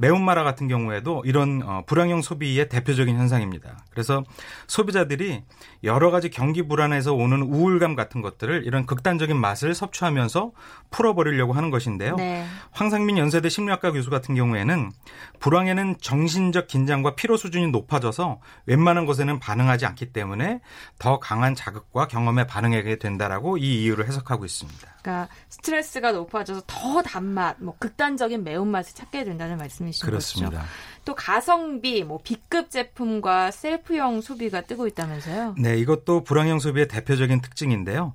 매운마라 0.01 0.43
같은 0.43 0.67
경우에도 0.67 1.21
이런 1.25 1.61
어, 1.63 1.83
불황형 1.85 2.23
소비의 2.23 2.69
대표적인 2.69 3.15
현상입니다. 3.15 3.85
그래서 3.91 4.23
소비자들이 4.67 5.43
여러 5.83 6.09
가지 6.09 6.29
경기 6.29 6.67
불안에서 6.67 7.13
오는 7.13 7.43
우울감 7.43 7.95
같은 7.95 8.21
것들을 8.21 8.63
이런 8.65 8.87
극단적인 8.87 9.37
맛을 9.37 9.75
섭취하면서 9.75 10.51
풀어버리려고 10.89 11.53
하는 11.53 11.69
것인데요. 11.69 12.15
네. 12.15 12.45
황상민 12.71 13.17
연세대 13.17 13.49
심리학과 13.49 13.91
교수 13.91 14.09
같은 14.09 14.33
경우에는 14.33 14.91
불황에는 15.39 15.97
정신적 16.01 16.67
긴장과 16.67 17.15
피로 17.15 17.37
수준이 17.37 17.67
높아져서 17.67 18.39
웬만한 18.65 19.05
것에는 19.05 19.39
반응하지 19.39 19.85
않기 19.85 20.13
때문에 20.13 20.61
더 20.97 21.19
강한 21.19 21.53
자극과 21.53 22.07
경험에 22.07 22.47
반응하게 22.47 22.97
된다라고 22.97 23.57
이 23.57 23.83
이유를 23.83 24.07
해석하고 24.07 24.45
있습니다. 24.45 24.91
그러니까 25.01 25.33
스트레스가 25.49 26.11
높아져서 26.11 26.63
더 26.65 27.01
단맛, 27.01 27.57
뭐 27.59 27.75
극단적인 27.79 28.43
매운맛을 28.43 28.95
찾게 28.95 29.23
된다는 29.25 29.57
말씀이 29.57 29.90
신 29.91 30.05
그렇습니다. 30.05 30.59
거죠. 30.59 30.71
또 31.05 31.15
가성비, 31.15 32.03
뭐 32.03 32.19
B급 32.23 32.69
제품과 32.69 33.51
셀프형 33.51 34.21
소비가 34.21 34.61
뜨고 34.61 34.87
있다면서요? 34.87 35.55
네, 35.57 35.77
이것도 35.77 36.23
불황형 36.23 36.59
소비의 36.59 36.87
대표적인 36.87 37.41
특징인데요. 37.41 38.13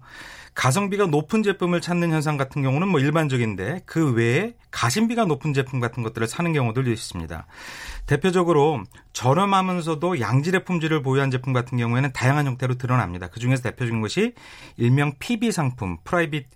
가성비가 0.54 1.06
높은 1.06 1.42
제품을 1.42 1.82
찾는 1.82 2.10
현상 2.10 2.38
같은 2.38 2.62
경우는 2.62 2.88
뭐 2.88 2.98
일반적인데 2.98 3.82
그 3.84 4.14
외에 4.14 4.54
가심비가 4.70 5.26
높은 5.26 5.52
제품 5.52 5.80
같은 5.80 6.02
것들을 6.02 6.26
사는 6.26 6.50
경우들도 6.50 6.90
있습니다. 6.90 7.46
대표적으로 8.06 8.82
저렴하면서도 9.12 10.18
양질의 10.18 10.64
품질을 10.64 11.02
보유한 11.02 11.30
제품 11.30 11.52
같은 11.52 11.76
경우에는 11.76 12.12
다양한 12.14 12.46
형태로 12.46 12.76
드러납니다. 12.76 13.26
그 13.28 13.38
중에서 13.38 13.62
대표적인 13.64 14.00
것이 14.00 14.32
일명 14.78 15.12
PB 15.18 15.52
상품, 15.52 15.98
private 16.04 16.46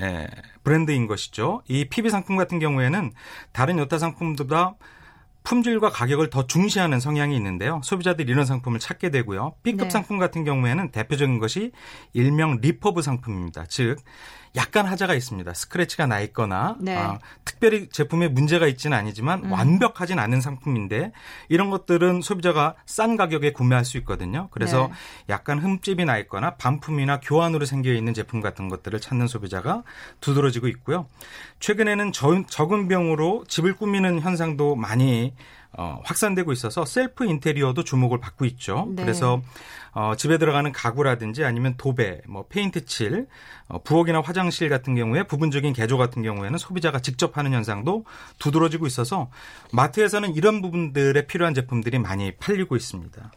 예, 0.00 0.28
브랜드인 0.62 1.06
것이죠. 1.06 1.62
이 1.68 1.86
PB 1.86 2.10
상품 2.10 2.36
같은 2.36 2.58
경우에는 2.58 3.12
다른 3.52 3.78
여타 3.78 3.98
상품보다 3.98 4.76
품질과 5.48 5.88
가격을 5.88 6.28
더 6.28 6.46
중시하는 6.46 7.00
성향이 7.00 7.34
있는데요. 7.34 7.80
소비자들이 7.82 8.30
이런 8.30 8.44
상품을 8.44 8.80
찾게 8.80 9.10
되고요. 9.10 9.54
B급 9.62 9.84
네. 9.84 9.90
상품 9.90 10.18
같은 10.18 10.44
경우에는 10.44 10.90
대표적인 10.90 11.38
것이 11.38 11.72
일명 12.12 12.58
리퍼브 12.60 13.00
상품입니다. 13.00 13.64
즉 13.66 13.96
약간 14.56 14.86
하자가 14.86 15.14
있습니다. 15.14 15.54
스크래치가 15.54 16.06
나 16.06 16.20
있거나 16.20 16.76
네. 16.80 16.96
아, 16.96 17.18
특별히 17.44 17.88
제품에 17.88 18.28
문제가 18.28 18.66
있지는 18.66 18.96
아니지만 18.96 19.44
음. 19.44 19.52
완벽하진 19.52 20.18
않은 20.18 20.40
상품인데 20.40 21.12
이런 21.48 21.70
것들은 21.70 22.22
소비자가 22.22 22.74
싼 22.84 23.16
가격에 23.16 23.52
구매할 23.52 23.84
수 23.84 23.96
있거든요. 23.98 24.48
그래서 24.50 24.88
네. 24.88 24.94
약간 25.30 25.58
흠집이 25.58 26.04
나 26.04 26.18
있거나 26.18 26.56
반품이나 26.56 27.20
교환으로 27.20 27.64
생겨 27.66 27.92
있는 27.92 28.14
제품 28.14 28.40
같은 28.40 28.68
것들을 28.68 29.00
찾는 29.00 29.28
소비자가 29.28 29.82
두드러지고 30.20 30.68
있고요. 30.68 31.06
최근에는 31.60 32.12
적은 32.12 32.88
비용으로 32.88 33.44
집을 33.48 33.74
꾸미는 33.74 34.20
현상도 34.20 34.76
많이 34.76 35.34
어, 35.72 36.00
확산되고 36.04 36.50
있어서 36.52 36.84
셀프 36.84 37.24
인테리어도 37.24 37.84
주목을 37.84 38.20
받고 38.20 38.44
있죠. 38.46 38.86
네. 38.90 39.02
그래서 39.02 39.42
어, 39.92 40.14
집에 40.16 40.38
들어가는 40.38 40.70
가구라든지 40.72 41.44
아니면 41.44 41.74
도배, 41.76 42.22
뭐 42.28 42.46
페인트 42.48 42.84
칠, 42.86 43.26
어, 43.68 43.82
부엌이나 43.82 44.20
화장실 44.20 44.68
같은 44.68 44.94
경우에 44.94 45.24
부분적인 45.24 45.72
개조 45.72 45.98
같은 45.98 46.22
경우에는 46.22 46.58
소비자가 46.58 47.00
직접 47.00 47.36
하는 47.36 47.52
현상도 47.52 48.04
두드러지고 48.38 48.86
있어서 48.86 49.30
마트에서는 49.72 50.34
이런 50.34 50.62
부분들에 50.62 51.26
필요한 51.26 51.54
제품들이 51.54 51.98
많이 51.98 52.32
팔리고 52.32 52.76
있습니다. 52.76 53.32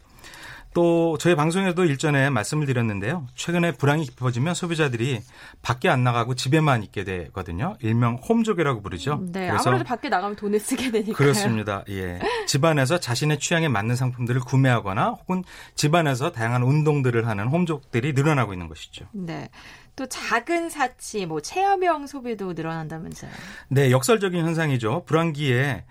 또 0.74 1.18
저희 1.18 1.34
방송에도 1.34 1.84
일전에 1.84 2.30
말씀을 2.30 2.66
드렸는데요. 2.66 3.26
최근에 3.34 3.72
불황이 3.72 4.04
깊어지면 4.04 4.54
소비자들이 4.54 5.20
밖에 5.60 5.88
안 5.88 6.02
나가고 6.02 6.34
집에만 6.34 6.82
있게 6.84 7.04
되거든요. 7.04 7.76
일명 7.80 8.16
홈족이라고 8.16 8.80
부르죠. 8.80 9.20
네, 9.22 9.48
그래서 9.48 9.68
아무래도 9.68 9.84
밖에 9.84 10.08
나가면 10.08 10.36
돈을 10.36 10.58
쓰게 10.60 10.90
되니까 10.90 11.16
그렇습니다. 11.16 11.84
예. 11.90 12.20
집안에서 12.46 12.98
자신의 12.98 13.38
취향에 13.38 13.68
맞는 13.68 13.96
상품들을 13.96 14.40
구매하거나 14.42 15.18
혹은 15.20 15.44
집안에서 15.74 16.32
다양한 16.32 16.62
운동들을 16.62 17.26
하는 17.26 17.48
홈족들이 17.48 18.14
늘어나고 18.14 18.52
있는 18.52 18.68
것이죠. 18.68 19.06
네. 19.12 19.50
또 19.94 20.06
작은 20.06 20.70
사치, 20.70 21.26
뭐 21.26 21.40
체험형 21.40 22.06
소비도 22.06 22.54
늘어난다면서요? 22.54 23.30
네, 23.68 23.90
역설적인 23.90 24.42
현상이죠. 24.42 25.04
불황기에 25.04 25.84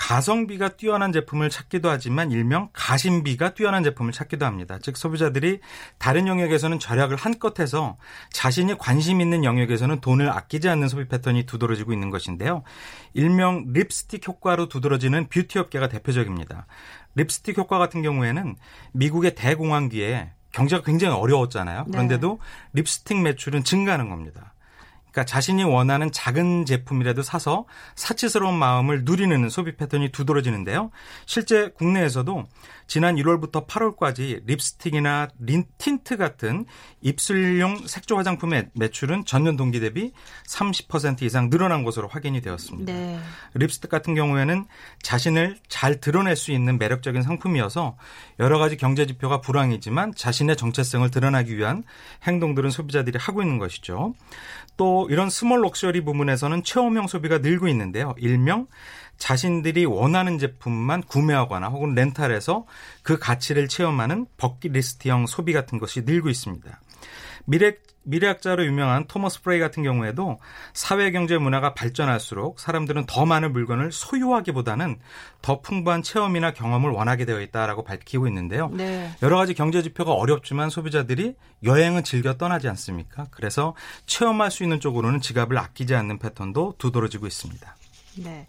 가성비가 0.00 0.70
뛰어난 0.70 1.12
제품을 1.12 1.50
찾기도 1.50 1.90
하지만 1.90 2.30
일명 2.30 2.70
가심비가 2.72 3.52
뛰어난 3.52 3.84
제품을 3.84 4.12
찾기도 4.12 4.46
합니다. 4.46 4.78
즉 4.80 4.96
소비자들이 4.96 5.60
다른 5.98 6.26
영역에서는 6.26 6.78
절약을 6.78 7.16
한껏 7.16 7.60
해서 7.60 7.98
자신이 8.32 8.78
관심 8.78 9.20
있는 9.20 9.44
영역에서는 9.44 10.00
돈을 10.00 10.30
아끼지 10.30 10.70
않는 10.70 10.88
소비 10.88 11.06
패턴이 11.06 11.44
두드러지고 11.44 11.92
있는 11.92 12.08
것인데요. 12.08 12.62
일명 13.12 13.66
립스틱 13.74 14.26
효과로 14.26 14.70
두드러지는 14.70 15.28
뷰티 15.28 15.58
업계가 15.58 15.88
대표적입니다. 15.88 16.66
립스틱 17.14 17.58
효과 17.58 17.76
같은 17.76 18.00
경우에는 18.00 18.56
미국의 18.92 19.34
대공황기에 19.34 20.30
경제가 20.52 20.82
굉장히 20.82 21.14
어려웠잖아요. 21.14 21.84
네. 21.84 21.90
그런데도 21.90 22.40
네. 22.72 22.80
립스틱 22.80 23.20
매출은 23.20 23.64
증가하는 23.64 24.08
겁니다. 24.08 24.54
그러니까 25.10 25.24
자신이 25.24 25.64
원하는 25.64 26.12
작은 26.12 26.64
제품이라도 26.64 27.22
사서 27.22 27.66
사치스러운 27.96 28.54
마음을 28.54 29.04
누리는 29.04 29.48
소비 29.48 29.76
패턴이 29.76 30.10
두드러지는데요. 30.10 30.90
실제 31.26 31.68
국내에서도 31.70 32.46
지난 32.86 33.14
1월부터 33.14 33.68
8월까지 33.68 34.42
립스틱이나 34.46 35.28
립 35.38 35.64
틴트 35.78 36.16
같은 36.16 36.64
입술용 37.00 37.86
색조 37.86 38.16
화장품의 38.16 38.70
매출은 38.74 39.26
전년 39.26 39.56
동기 39.56 39.78
대비 39.78 40.12
30% 40.48 41.22
이상 41.22 41.50
늘어난 41.50 41.84
것으로 41.84 42.08
확인이 42.08 42.40
되었습니다. 42.40 42.92
네. 42.92 43.20
립스틱 43.54 43.90
같은 43.90 44.16
경우에는 44.16 44.66
자신을 45.02 45.58
잘 45.68 46.00
드러낼 46.00 46.34
수 46.34 46.50
있는 46.50 46.78
매력적인 46.78 47.22
상품이어서 47.22 47.96
여러 48.40 48.58
가지 48.58 48.76
경제 48.76 49.06
지표가 49.06 49.40
불황이지만 49.40 50.14
자신의 50.16 50.56
정체성을 50.56 51.08
드러나기 51.10 51.56
위한 51.56 51.84
행동들은 52.24 52.70
소비자들이 52.70 53.18
하고 53.20 53.40
있는 53.42 53.58
것이죠. 53.58 54.14
또 54.80 55.06
이런 55.10 55.28
small 55.28 55.60
luxury 55.60 56.00
부문에서는 56.06 56.64
체험형 56.64 57.06
소비가 57.06 57.36
늘고 57.36 57.68
있는데요. 57.68 58.14
일명 58.16 58.66
자신들이 59.18 59.84
원하는 59.84 60.38
제품만 60.38 61.02
구매하거나 61.02 61.68
혹은 61.68 61.94
렌탈해서 61.94 62.64
그 63.02 63.18
가치를 63.18 63.68
체험하는 63.68 64.24
버킷리스트형 64.38 65.26
소비 65.26 65.52
같은 65.52 65.78
것이 65.78 66.00
늘고 66.06 66.30
있습니다. 66.30 66.80
미래 67.44 67.74
미래학자로 68.02 68.64
유명한 68.64 69.06
토머스 69.06 69.42
프레이 69.42 69.60
같은 69.60 69.82
경우에도 69.82 70.38
사회 70.72 71.10
경제 71.10 71.38
문화가 71.38 71.74
발전할수록 71.74 72.58
사람들은 72.58 73.06
더 73.06 73.26
많은 73.26 73.52
물건을 73.52 73.92
소유하기보다는 73.92 74.98
더 75.42 75.60
풍부한 75.60 76.02
체험이나 76.02 76.52
경험을 76.52 76.90
원하게 76.90 77.24
되어 77.24 77.40
있다라고 77.40 77.84
밝히고 77.84 78.26
있는데요. 78.28 78.68
네. 78.72 79.10
여러 79.22 79.36
가지 79.36 79.54
경제 79.54 79.82
지표가 79.82 80.12
어렵지만 80.12 80.70
소비자들이 80.70 81.34
여행은 81.62 82.04
즐겨 82.04 82.36
떠나지 82.36 82.68
않습니까? 82.68 83.26
그래서 83.30 83.74
체험할 84.06 84.50
수 84.50 84.62
있는 84.62 84.80
쪽으로는 84.80 85.20
지갑을 85.20 85.58
아끼지 85.58 85.94
않는 85.94 86.18
패턴도 86.18 86.76
두드러지고 86.78 87.26
있습니다. 87.26 87.76
네. 88.16 88.46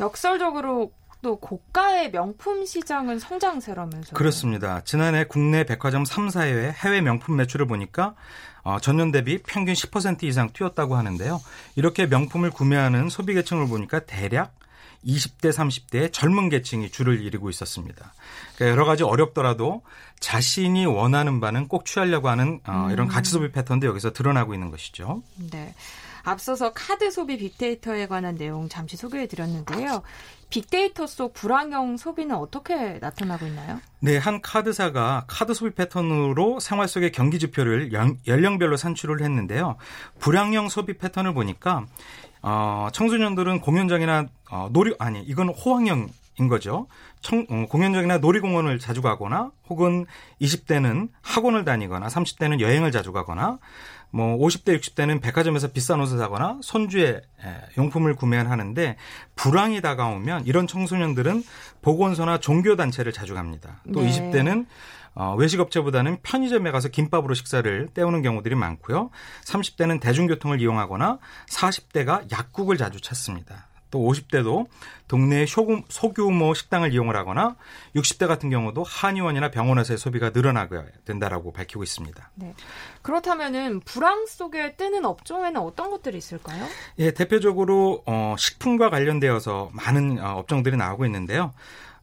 역설적으로 0.00 0.92
또 1.22 1.36
고가의 1.36 2.10
명품 2.10 2.66
시장은 2.66 3.20
성장세라면서요. 3.20 4.14
그렇습니다. 4.14 4.82
지난해 4.84 5.24
국내 5.24 5.64
백화점 5.64 6.02
3사의 6.02 6.72
해외 6.72 7.00
명품 7.00 7.36
매출을 7.36 7.66
보니까 7.66 8.14
어, 8.64 8.78
전년 8.80 9.12
대비 9.12 9.38
평균 9.38 9.74
10% 9.74 10.24
이상 10.24 10.52
뛰었다고 10.52 10.96
하는데요. 10.96 11.40
이렇게 11.76 12.06
명품을 12.06 12.50
구매하는 12.50 13.08
소비 13.08 13.34
계층을 13.34 13.68
보니까 13.68 14.00
대략 14.00 14.54
20대, 15.04 15.52
30대의 15.52 16.12
젊은 16.12 16.48
계층이 16.48 16.90
줄을 16.90 17.20
이루고 17.20 17.50
있었습니다. 17.50 18.12
그러니까 18.54 18.72
여러 18.72 18.84
가지 18.84 19.02
어렵더라도 19.02 19.82
자신이 20.20 20.86
원하는 20.86 21.40
바는 21.40 21.66
꼭 21.66 21.84
취하려고 21.84 22.28
하는 22.28 22.60
어, 22.66 22.88
이런 22.92 23.06
음. 23.06 23.08
가치 23.08 23.30
소비 23.30 23.50
패턴도 23.50 23.86
여기서 23.86 24.12
드러나고 24.12 24.54
있는 24.54 24.70
것이죠. 24.70 25.22
네. 25.50 25.74
앞서서 26.24 26.72
카드 26.72 27.10
소비 27.10 27.36
빅데이터에 27.36 28.06
관한 28.06 28.36
내용 28.36 28.68
잠시 28.68 28.96
소개해 28.96 29.26
드렸는데요. 29.26 30.02
빅데이터 30.50 31.06
속 31.06 31.32
불황형 31.32 31.96
소비는 31.96 32.36
어떻게 32.36 32.98
나타나고 33.00 33.46
있나요? 33.46 33.80
네, 34.00 34.18
한 34.18 34.42
카드사가 34.42 35.24
카드 35.26 35.54
소비 35.54 35.74
패턴으로 35.74 36.60
생활 36.60 36.88
속의 36.88 37.12
경기 37.12 37.38
지표를 37.38 37.92
연령별로 38.26 38.76
산출을 38.76 39.22
했는데요. 39.22 39.76
불황형 40.18 40.68
소비 40.68 40.98
패턴을 40.98 41.32
보니까 41.32 41.86
어, 42.42 42.88
청소년들은 42.92 43.60
공연장이나 43.60 44.26
어, 44.50 44.68
놀이 44.72 44.94
아니 44.98 45.22
이건 45.22 45.48
호황형 45.48 46.08
인 46.38 46.48
거죠. 46.48 46.86
청, 47.20 47.46
어, 47.50 47.66
공연장이나 47.68 48.16
놀이공원을 48.18 48.78
자주 48.78 49.02
가거나 49.02 49.50
혹은 49.68 50.06
20대는 50.40 51.10
학원을 51.20 51.66
다니거나 51.66 52.06
30대는 52.06 52.60
여행을 52.60 52.90
자주 52.90 53.12
가거나 53.12 53.58
뭐 54.12 54.36
50대 54.38 54.78
60대는 54.78 55.20
백화점에서 55.22 55.68
비싼 55.68 56.00
옷을 56.00 56.18
사거나 56.18 56.60
손주의 56.62 57.20
용품을 57.76 58.14
구매를 58.14 58.50
하는데 58.50 58.96
불황이 59.34 59.80
다가오면 59.80 60.46
이런 60.46 60.66
청소년들은 60.66 61.42
보건소나 61.80 62.38
종교 62.38 62.76
단체를 62.76 63.12
자주 63.12 63.34
갑니다. 63.34 63.80
또 63.92 64.02
네. 64.02 64.10
20대는 64.10 64.66
어, 65.14 65.34
외식업체보다는 65.36 66.18
편의점에 66.22 66.70
가서 66.70 66.88
김밥으로 66.88 67.34
식사를 67.34 67.88
때우는 67.92 68.22
경우들이 68.22 68.54
많고요. 68.54 69.10
30대는 69.44 70.00
대중교통을 70.00 70.60
이용하거나 70.60 71.18
40대가 71.48 72.30
약국을 72.30 72.78
자주 72.78 73.00
찾습니다. 73.00 73.68
또 73.92 74.00
50대도 74.00 74.66
동네 75.06 75.44
소규모 75.46 76.54
식당을 76.54 76.92
이용을 76.92 77.14
하거나 77.14 77.56
60대 77.94 78.26
같은 78.26 78.50
경우도 78.50 78.82
한의원이나 78.82 79.50
병원에서의 79.50 79.98
소비가 79.98 80.30
늘어나게 80.30 80.82
된다라고 81.04 81.52
밝히고 81.52 81.84
있습니다. 81.84 82.30
네. 82.36 82.54
그렇다면은 83.02 83.80
불황 83.80 84.26
속에 84.26 84.74
뜨는 84.76 85.04
업종에는 85.04 85.60
어떤 85.60 85.90
것들이 85.90 86.16
있을까요? 86.18 86.66
예, 86.98 87.12
대표적으로 87.12 88.02
어, 88.06 88.34
식품과 88.38 88.90
관련되어서 88.90 89.70
많은 89.74 90.18
어, 90.18 90.38
업종들이 90.38 90.76
나오고 90.76 91.04
있는데요. 91.04 91.52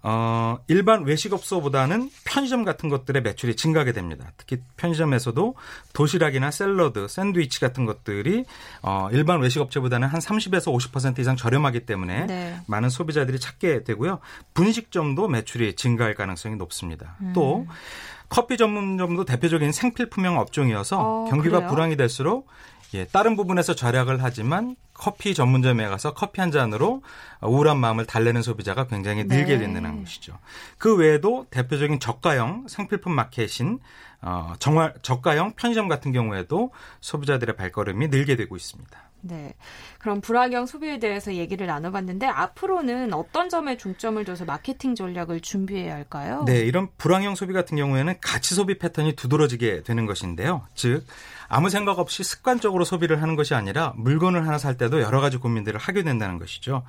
어, 0.01 0.59
일반 0.67 1.03
외식업소보다는 1.03 2.09
편의점 2.23 2.63
같은 2.63 2.89
것들의 2.89 3.21
매출이 3.21 3.55
증가하게 3.55 3.91
됩니다. 3.91 4.31
특히 4.37 4.59
편의점에서도 4.77 5.55
도시락이나 5.93 6.51
샐러드, 6.51 7.07
샌드위치 7.07 7.59
같은 7.59 7.85
것들이 7.85 8.45
어, 8.81 9.09
일반 9.11 9.41
외식업체보다는 9.41 10.07
한 10.07 10.19
30에서 10.21 10.73
50% 10.73 11.19
이상 11.19 11.35
저렴하기 11.35 11.81
때문에 11.81 12.27
네. 12.27 12.59
많은 12.67 12.89
소비자들이 12.89 13.39
찾게 13.39 13.83
되고요. 13.83 14.19
분식점도 14.53 15.27
매출이 15.27 15.75
증가할 15.75 16.15
가능성이 16.15 16.55
높습니다. 16.55 17.17
음. 17.21 17.33
또 17.33 17.67
커피 18.29 18.57
전문점도 18.57 19.25
대표적인 19.25 19.71
생필품형 19.71 20.39
업종이어서 20.39 20.99
어, 20.99 21.25
경기가 21.29 21.57
그래요? 21.57 21.69
불황이 21.69 21.97
될수록 21.97 22.47
예, 22.93 23.05
다른 23.05 23.35
부분에서 23.35 23.75
절약을 23.75 24.23
하지만 24.23 24.75
커피 24.93 25.33
전문점에 25.33 25.87
가서 25.87 26.13
커피 26.13 26.41
한 26.41 26.51
잔으로 26.51 27.03
우울한 27.41 27.77
마음을 27.77 28.05
달래는 28.05 28.41
소비자가 28.41 28.87
굉장히 28.87 29.23
늘게 29.23 29.53
네. 29.53 29.59
된다는 29.59 30.03
것이죠. 30.03 30.37
그 30.77 30.95
외에도 30.95 31.45
대표적인 31.51 31.99
저가형 31.99 32.67
생필품 32.67 33.13
마켓인 33.13 33.79
어, 34.21 34.53
정말 34.59 34.93
저가형 35.01 35.53
편의점 35.55 35.87
같은 35.87 36.11
경우에도 36.11 36.71
소비자들의 36.99 37.55
발걸음이 37.55 38.09
늘게 38.09 38.35
되고 38.35 38.55
있습니다. 38.55 39.09
네. 39.21 39.53
그럼 39.99 40.21
불황형 40.21 40.65
소비에 40.65 40.99
대해서 40.99 41.33
얘기를 41.33 41.67
나눠봤는데 41.67 42.25
앞으로는 42.25 43.13
어떤 43.13 43.49
점에 43.49 43.77
중점을 43.77 44.23
둬서 44.23 44.45
마케팅 44.45 44.95
전략을 44.95 45.41
준비해야 45.41 45.93
할까요? 45.93 46.43
네, 46.45 46.59
이런 46.59 46.87
불황형 46.97 47.35
소비 47.35 47.53
같은 47.53 47.75
경우에는 47.77 48.15
가치 48.21 48.55
소비 48.55 48.77
패턴이 48.77 49.15
두드러지게 49.15 49.83
되는 49.83 50.05
것인데요. 50.05 50.65
즉 50.73 51.05
아무 51.49 51.69
생각 51.69 51.99
없이 51.99 52.23
습관적으로 52.23 52.85
소비를 52.85 53.21
하는 53.21 53.35
것이 53.35 53.55
아니라 53.55 53.93
물건을 53.97 54.47
하나 54.47 54.57
살 54.57 54.77
때도 54.77 55.01
여러 55.01 55.19
가지 55.19 55.37
고민들을 55.37 55.79
하게 55.79 56.03
된다는 56.03 56.37
것이죠. 56.37 56.83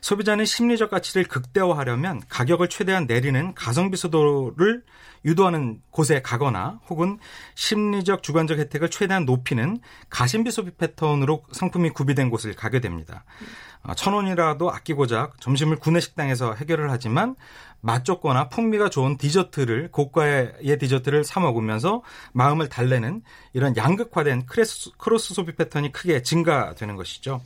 소비자는 0.00 0.44
심리적 0.44 0.90
가치를 0.90 1.24
극대화하려면 1.24 2.22
가격을 2.28 2.68
최대한 2.68 3.06
내리는 3.06 3.52
가성비 3.54 3.96
수도를 3.96 4.82
유도하는 5.24 5.80
곳에 5.90 6.22
가거나 6.22 6.80
혹은 6.88 7.18
심리적 7.54 8.22
주관적 8.22 8.58
혜택을 8.58 8.90
최대한 8.90 9.24
높이는 9.24 9.78
가심비 10.10 10.50
소비 10.50 10.70
패턴으로 10.70 11.44
상품이 11.52 11.90
구비된 11.90 12.30
곳을 12.30 12.54
가게 12.54 12.80
됩니다. 12.80 13.24
어, 13.73 13.73
천 13.96 14.14
원이라도 14.14 14.70
아끼고자 14.70 15.32
점심을 15.40 15.76
구내 15.76 16.00
식당에서 16.00 16.54
해결을 16.54 16.90
하지만 16.90 17.36
맛 17.80 18.02
좋거나 18.02 18.48
풍미가 18.48 18.88
좋은 18.88 19.18
디저트를 19.18 19.90
고가의 19.90 20.78
디저트를 20.80 21.22
사 21.22 21.38
먹으면서 21.40 22.02
마음을 22.32 22.70
달래는 22.70 23.22
이런 23.52 23.76
양극화된 23.76 24.46
크레스, 24.46 24.92
크로스 24.96 25.34
소비 25.34 25.54
패턴이 25.54 25.92
크게 25.92 26.22
증가되는 26.22 26.96
것이죠. 26.96 27.42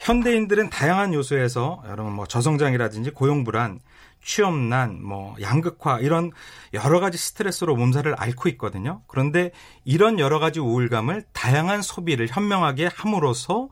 현대인들은 0.00 0.70
다양한 0.70 1.12
요소에서 1.12 1.82
여러분 1.88 2.14
뭐 2.14 2.26
저성장이라든지 2.26 3.10
고용 3.10 3.44
불안, 3.44 3.80
취업난, 4.26 5.02
뭐 5.02 5.36
양극화 5.40 6.00
이런 6.00 6.32
여러 6.74 6.98
가지 6.98 7.16
스트레스로 7.16 7.76
몸살을 7.76 8.16
앓고 8.18 8.48
있거든요. 8.50 9.02
그런데 9.06 9.52
이런 9.84 10.18
여러 10.18 10.38
가지 10.40 10.58
우울감을 10.58 11.24
다양한 11.32 11.80
소비를 11.80 12.26
현명하게 12.28 12.90
함으로써 12.92 13.64
어, 13.64 13.68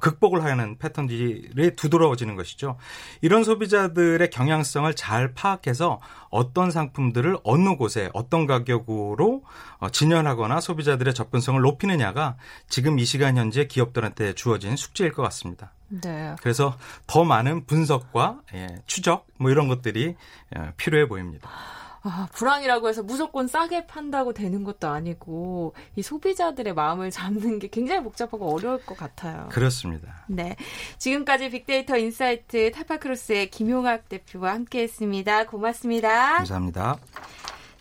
극복을 0.00 0.44
하는 0.44 0.78
패턴들이 0.78 1.74
두드러워지는 1.76 2.36
것이죠. 2.36 2.76
이런 3.20 3.44
소비자들의 3.44 4.30
경향성을 4.30 4.94
잘 4.94 5.32
파악해서 5.34 6.00
어떤 6.30 6.70
상품들을 6.70 7.38
어느 7.44 7.76
곳에 7.76 8.10
어떤 8.12 8.46
가격으로 8.46 9.42
어, 9.78 9.90
진열하거나 9.90 10.60
소비자들의 10.60 11.14
접근성을 11.14 11.60
높이느냐가 11.60 12.36
지금 12.68 12.98
이 12.98 13.04
시간 13.04 13.36
현재 13.36 13.66
기업들한테 13.66 14.34
주어진 14.34 14.76
숙제일 14.76 15.12
것 15.12 15.22
같습니다. 15.22 15.72
네. 15.88 16.36
그래서 16.40 16.76
더 17.06 17.24
많은 17.24 17.66
분석과 17.66 18.42
예, 18.54 18.68
추적 18.86 19.26
뭐 19.38 19.50
이런 19.50 19.66
것들이 19.66 20.14
예, 20.56 20.72
필요해 20.76 21.08
보입니다. 21.08 21.50
아, 22.02 22.28
불황이라고 22.32 22.88
해서 22.88 23.02
무조건 23.02 23.46
싸게 23.46 23.86
판다고 23.86 24.32
되는 24.32 24.64
것도 24.64 24.88
아니고 24.88 25.74
이 25.96 26.02
소비자들의 26.02 26.72
마음을 26.74 27.10
잡는 27.10 27.58
게 27.58 27.68
굉장히 27.68 28.02
복잡하고 28.02 28.54
어려울 28.54 28.84
것 28.84 28.96
같아요. 28.96 29.48
그렇습니다. 29.50 30.24
네. 30.28 30.56
지금까지 30.98 31.50
빅데이터 31.50 31.98
insight 31.98 32.70
타파크로스의 32.72 33.50
김용학 33.50 34.08
대표와 34.08 34.54
함께 34.54 34.82
했습니다. 34.82 35.46
고맙습니다. 35.46 36.36
감사합니다. 36.38 36.98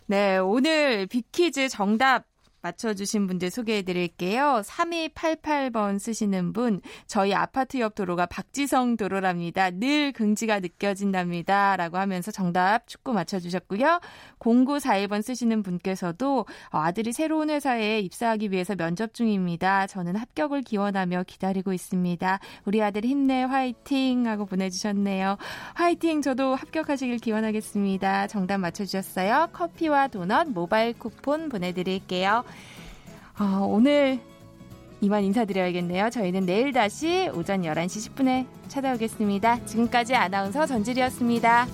네, 0.08 0.38
오늘 0.38 1.06
빅퀴즈 1.06 1.70
정답 1.70 2.29
맞춰주신 2.62 3.28
분들 3.28 3.50
소개해 3.50 3.82
드릴게요. 3.84 4.62
3288번 4.64 6.00
쓰시는 6.00 6.54
분, 6.54 6.82
저희 7.08 7.34
아파트 7.34 7.80
옆 7.80 7.96
도로가 7.96 8.26
박지성 8.26 8.98
도로랍니다. 8.98 9.72
늘 9.72 10.12
긍지가 10.12 10.60
느껴진답니다. 10.60 11.78
라고 11.78 11.98
하면서 11.98 12.32
정답 12.32 12.88
축구 12.88 13.14
맞춰주셨고요. 13.14 14.00
0941번 14.40 15.22
쓰시는 15.22 15.64
분께서도 15.64 16.46
어, 16.72 16.78
아들이 16.78 17.14
새로운 17.14 17.50
회사에 17.50 18.00
입사하기 18.00 18.52
위해서 18.52 18.76
면접 18.76 19.14
중입니다. 19.14 19.88
저는 19.88 20.16
합격을 20.16 20.62
기원하며 20.62 21.24
기다리고 21.28 21.74
있습니다. 21.74 22.40
우리 22.66 22.82
아들 22.82 23.04
힘내 23.06 23.44
화이팅 23.44 24.28
하고 24.28 24.46
보내주셨네요. 24.46 25.38
화이팅 25.76 26.22
저도 26.22 26.56
합격하시길 26.56 27.18
기원하겠습니다. 27.18 28.28
정답 28.28 28.58
맞춰주셨어요. 28.60 29.50
커피와 29.54 30.08
도넛 30.08 30.50
모바일 30.50 30.94
쿠폰 30.94 31.50
보내드릴게요. 31.50 32.44
어, 33.40 33.66
오늘 33.66 34.20
이만 35.02 35.24
인사드려야겠네요. 35.24 36.10
저희는 36.10 36.46
내일 36.46 36.74
다시 36.74 37.30
오전 37.34 37.62
11시 37.62 38.14
10분에 38.14 38.46
찾아오겠습니다. 38.68 39.66
지금까지 39.66 40.14
아나운서 40.14 40.66
전지리였습니다. 40.66 41.66